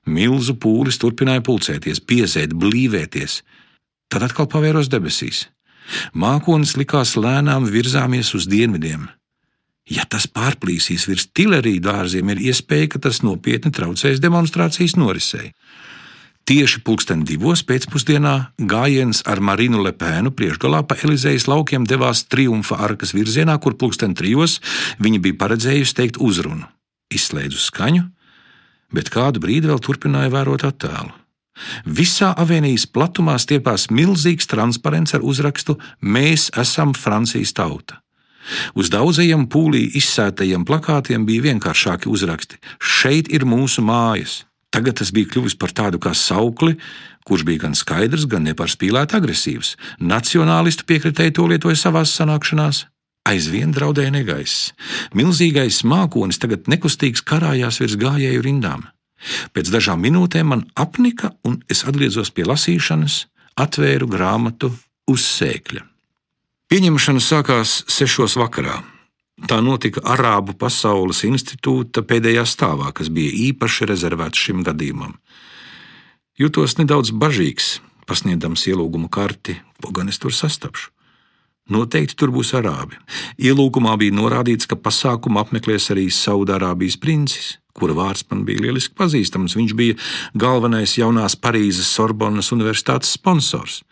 milzu 0.10 0.56
pūlis 0.60 1.00
turpināja 1.02 1.44
pulcēties, 1.46 2.02
piezēt, 2.02 2.56
blīvēties. 2.58 3.42
Tad 4.10 4.26
atkal 4.26 4.50
pavēros 4.50 4.90
debesīs. 4.90 5.46
Mākonis 6.14 6.76
likās 6.78 7.16
lēnām 7.18 7.70
virzāmies 7.70 8.34
uz 8.38 8.48
dienvidiem. 8.50 9.08
Ja 9.90 10.06
tas 10.06 10.28
pārplīsīs 10.30 11.08
virs 11.10 11.30
tilerija 11.34 11.82
dārziem, 11.88 12.30
ir 12.34 12.42
iespēja, 12.52 12.92
ka 12.94 13.02
tas 13.08 13.24
nopietni 13.26 13.72
traucēs 13.74 14.22
demonstrācijas 14.22 14.94
norisei. 15.00 15.50
Tieši 16.50 16.80
pulksten 16.82 17.20
divos 17.30 17.62
pēcpusdienā 17.62 18.32
gājiens 18.72 19.20
ar 19.30 19.38
Marinu 19.38 19.84
Lepēnu 19.86 20.32
priekšgalā 20.34 20.80
pa 20.90 20.96
Elizejas 21.06 21.46
laukiem 21.46 21.84
devās 21.86 22.24
triumfa 22.26 22.80
arkas 22.88 23.14
virzienā, 23.14 23.54
kur 23.62 23.76
pulksten 23.78 24.16
trijos 24.18 24.56
viņa 24.98 25.20
bija 25.28 25.38
paredzējusi 25.44 25.96
teikt 26.00 26.18
uzrunu. 26.18 26.66
Izslēdzu 27.14 27.62
skaņu, 27.62 28.02
bet 28.98 29.14
kādu 29.14 29.44
brīdi 29.46 29.70
vēl 29.70 29.78
turpināja 29.78 30.34
vērot 30.34 30.66
attēlu. 30.66 31.14
Visā 31.86 32.34
avēnijas 32.34 32.88
platumā 32.90 33.38
stiepās 33.38 33.92
milzīgs 33.94 34.50
transparents 34.50 35.14
ar 35.14 35.22
uzrakstu 35.22 35.78
Mēs 36.02 36.50
esam 36.58 36.98
Francijas 36.98 37.54
tauta. 37.54 38.02
Uz 38.74 38.90
daudzajiem 38.90 39.46
pūlī 39.54 39.86
izsētajiem 40.02 40.66
plakātiem 40.66 41.30
bija 41.30 41.52
vienkāršāki 41.52 42.10
uzraksti: 42.10 42.58
Šeit 42.82 43.30
ir 43.30 43.46
mūsu 43.46 43.86
mājas! 43.86 44.49
Tagad 44.70 45.00
tas 45.02 45.10
bija 45.14 45.30
kļuvis 45.32 45.58
par 45.58 45.74
tādu 45.74 45.98
kā 46.02 46.14
saukli, 46.14 46.76
kurš 47.26 47.46
bija 47.48 47.66
gan 47.66 47.76
skaidrs, 47.78 48.28
gan 48.30 48.46
nepārspīlēti 48.46 49.18
agresīvs. 49.18 49.74
Nacionālistu 50.02 50.86
piekritēji 50.90 51.36
to 51.38 51.48
lietoja 51.50 51.78
savās 51.80 52.14
sanākšanās. 52.18 52.86
Aizvien 53.30 53.74
draudēja 53.76 54.14
negaiss. 54.14 54.72
Milzīgais 55.18 55.82
mākonis 55.86 56.40
tagad 56.42 56.70
nekustīgs 56.72 57.26
karājās 57.26 57.82
virs 57.82 57.98
gājēju 58.00 58.46
rindām. 58.46 58.86
Pēc 59.54 59.70
dažām 59.74 60.02
minūtēm 60.06 60.54
man 60.54 60.64
apnika, 60.80 61.34
un 61.46 61.60
es 61.70 61.84
atgriezos 61.84 62.32
pie 62.32 62.46
lasīšanas, 62.48 63.26
atvēru 63.60 64.08
grāmatu 64.10 64.72
uz 65.12 65.26
sēkļa. 65.26 65.84
Pieņemšana 66.70 67.22
sākās 67.26 67.82
sešos 67.90 68.38
vakarā. 68.40 68.80
Tā 69.48 69.62
notika 69.64 70.02
Arābu 70.04 70.56
Pasaules 70.60 71.24
institūta 71.28 72.04
pēdējā 72.04 72.44
stāvā, 72.50 72.92
kas 72.96 73.12
bija 73.14 73.32
īpaši 73.50 73.88
rezervēts 73.88 74.48
šim 74.48 74.64
gadījumam. 74.68 75.16
Jutos 76.40 76.76
nedaudz 76.80 77.12
bažīgs, 77.16 77.78
pasniedzams 78.08 78.66
ielūgumu 78.72 79.08
karti, 79.12 79.60
ko 79.84 79.94
gan 79.96 80.12
es 80.12 80.20
tur 80.20 80.36
sastapšu. 80.36 80.92
Noteikti 81.70 82.18
tur 82.18 82.32
būs 82.34 82.56
arābi. 82.58 82.98
Ielūgumā 83.38 83.94
bija 84.02 84.16
norādīts, 84.18 84.66
ka 84.66 84.78
pasākumu 84.80 85.38
apmeklēs 85.44 85.92
arī 85.94 86.08
Saudārābijas 86.10 86.98
princis, 86.98 87.60
kura 87.78 87.94
vārds 87.94 88.26
man 88.32 88.42
bija 88.48 88.64
lieliski 88.66 88.98
pazīstams. 88.98 89.56
Viņš 89.60 89.76
bija 89.78 89.98
galvenais 90.34 90.98
jaunās 90.98 91.38
Parīzes 91.38 91.92
Sorbonas 91.94 92.50
universitātes 92.56 93.14
sponsors. 93.14 93.84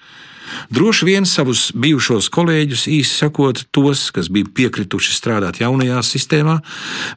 Droši 0.73 1.07
vien 1.07 1.27
savus 1.27 1.67
bijušos 1.75 2.29
kolēģus, 2.33 2.87
īsi 2.91 3.21
sakot, 3.23 3.65
tos, 3.75 4.07
kas 4.15 4.31
bija 4.33 4.49
piekrituši 4.59 5.15
strādāt 5.15 5.61
jaunajā 5.61 6.01
sistēmā, 6.05 6.59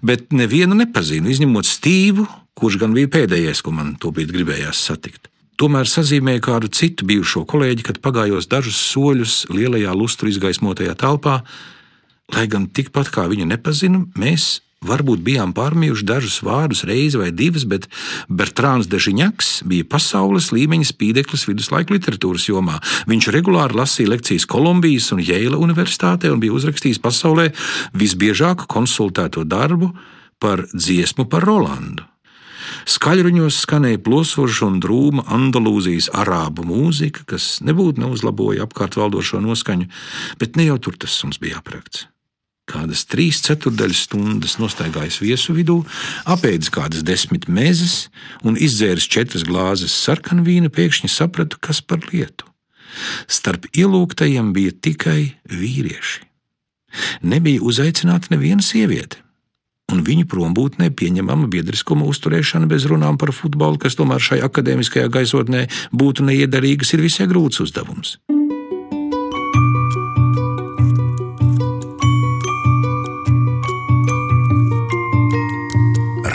bet 0.03 0.31
nevienu 0.35 0.79
nepazinu, 0.79 1.31
izņemot 1.31 1.69
Stīvu, 1.69 2.27
kurš 2.59 2.81
gan 2.83 2.95
bija 2.97 3.11
pēdējais, 3.13 3.63
ko 3.65 3.75
man 3.77 3.95
tobrīd 4.01 4.33
gribējās 4.35 4.83
satikt. 4.91 5.31
Tomēr 5.61 5.89
sazīmēju 5.89 6.41
kādu 6.45 6.71
citu 6.73 7.05
bijušo 7.09 7.45
kolēģi, 7.49 7.85
kad 7.85 8.01
pagājos 8.01 8.49
dažus 8.49 8.79
soļus 8.95 9.43
lielajā 9.53 9.93
lustru 9.93 10.31
izgaismotajā 10.33 10.95
telpā. 11.01 11.43
Lai 12.33 12.47
gan 12.49 12.65
tikpat 12.73 13.11
kā 13.13 13.27
viņu 13.29 13.45
nepazinu, 13.51 14.07
mēs 14.17 14.63
Varbūt 14.81 15.21
bijām 15.21 15.51
pārmījuši 15.53 16.07
dažus 16.09 16.39
vārdus 16.41 16.87
reizi 16.89 17.19
vai 17.21 17.29
divas, 17.37 17.67
bet 17.69 17.85
Bertrāns 18.33 18.87
Dežiņaks 18.89 19.49
bija 19.69 19.85
pasaules 19.85 20.47
līmeņa 20.57 20.87
spīdeklis 20.89 21.43
viduslaiku 21.51 21.93
literatūras 21.93 22.47
jomā. 22.49 22.79
Viņš 23.11 23.29
regulāri 23.35 23.77
lasīja 23.77 24.15
lekcijas 24.15 24.47
Kolumbijas 24.49 25.11
un 25.13 25.21
Jēla 25.21 25.61
universitātē 25.61 26.31
un 26.33 26.41
bija 26.41 26.55
uzrakstījis 26.57 27.01
pasaulē 27.05 27.51
visbiežāk 27.93 28.65
konsultēto 28.73 29.45
darbu 29.45 29.91
par 30.41 30.65
dziesmu 30.73 31.27
par 31.29 31.45
Rolandu. 31.45 32.07
Skaļruņos 32.89 33.59
skanēja 33.67 34.01
plosoša 34.01 34.65
un 34.65 34.79
drūma 34.81 35.27
Andalūzijas 35.29 36.09
arābu 36.23 36.65
mūzika, 36.65 37.27
kas 37.29 37.59
nebūtu 37.61 38.01
neuzlaboja 38.01 38.65
apkārt 38.65 38.97
valdošo 38.97 39.43
noskaņu, 39.45 39.91
bet 40.41 40.57
ne 40.57 40.71
jau 40.71 40.79
tur 40.81 40.97
tas 41.05 41.19
mums 41.27 41.37
bija 41.43 41.61
aprakts. 41.61 42.07
Kādas 42.71 43.03
trīs 43.11 43.41
ceturdaļas 43.43 44.05
stundas 44.07 44.57
nostaigājis 44.63 45.19
viesu 45.25 45.55
vidū, 45.57 45.81
apēdis 46.31 46.71
kādas 46.71 47.03
desmit 47.07 47.49
mezes 47.51 48.09
un 48.47 48.55
izdzēris 48.55 49.09
četras 49.11 49.47
glāzes 49.49 49.97
sarkanvīna, 50.05 50.71
pēkšņi 50.71 51.11
sapratu, 51.11 51.59
kas 51.59 51.83
par 51.83 52.05
lietu. 52.13 52.47
Starp 53.31 53.67
ielūgtajiem 53.75 54.53
bija 54.55 54.75
tikai 54.87 55.35
vīrieši. 55.51 56.23
Nebija 57.23 57.63
uzaicināta 57.63 58.33
neviena 58.35 58.63
sieviete, 58.67 59.21
un 59.91 60.03
viņu 60.07 60.27
prombūtnē 60.31 60.91
pieņemama 60.99 61.51
biedriskuma 61.51 62.07
uzturēšana 62.11 62.71
bez 62.71 62.87
runām 62.91 63.19
par 63.19 63.35
futbolu, 63.35 63.79
kas 63.83 63.99
tomēr 63.99 64.23
šai 64.23 64.43
akadēmiskajā 64.47 65.11
gaisotnē 65.11 65.67
būtu 65.95 66.27
neiederīgas, 66.27 66.95
ir 66.95 67.07
visai 67.07 67.31
grūts 67.31 67.63
uzdevums. 67.67 68.19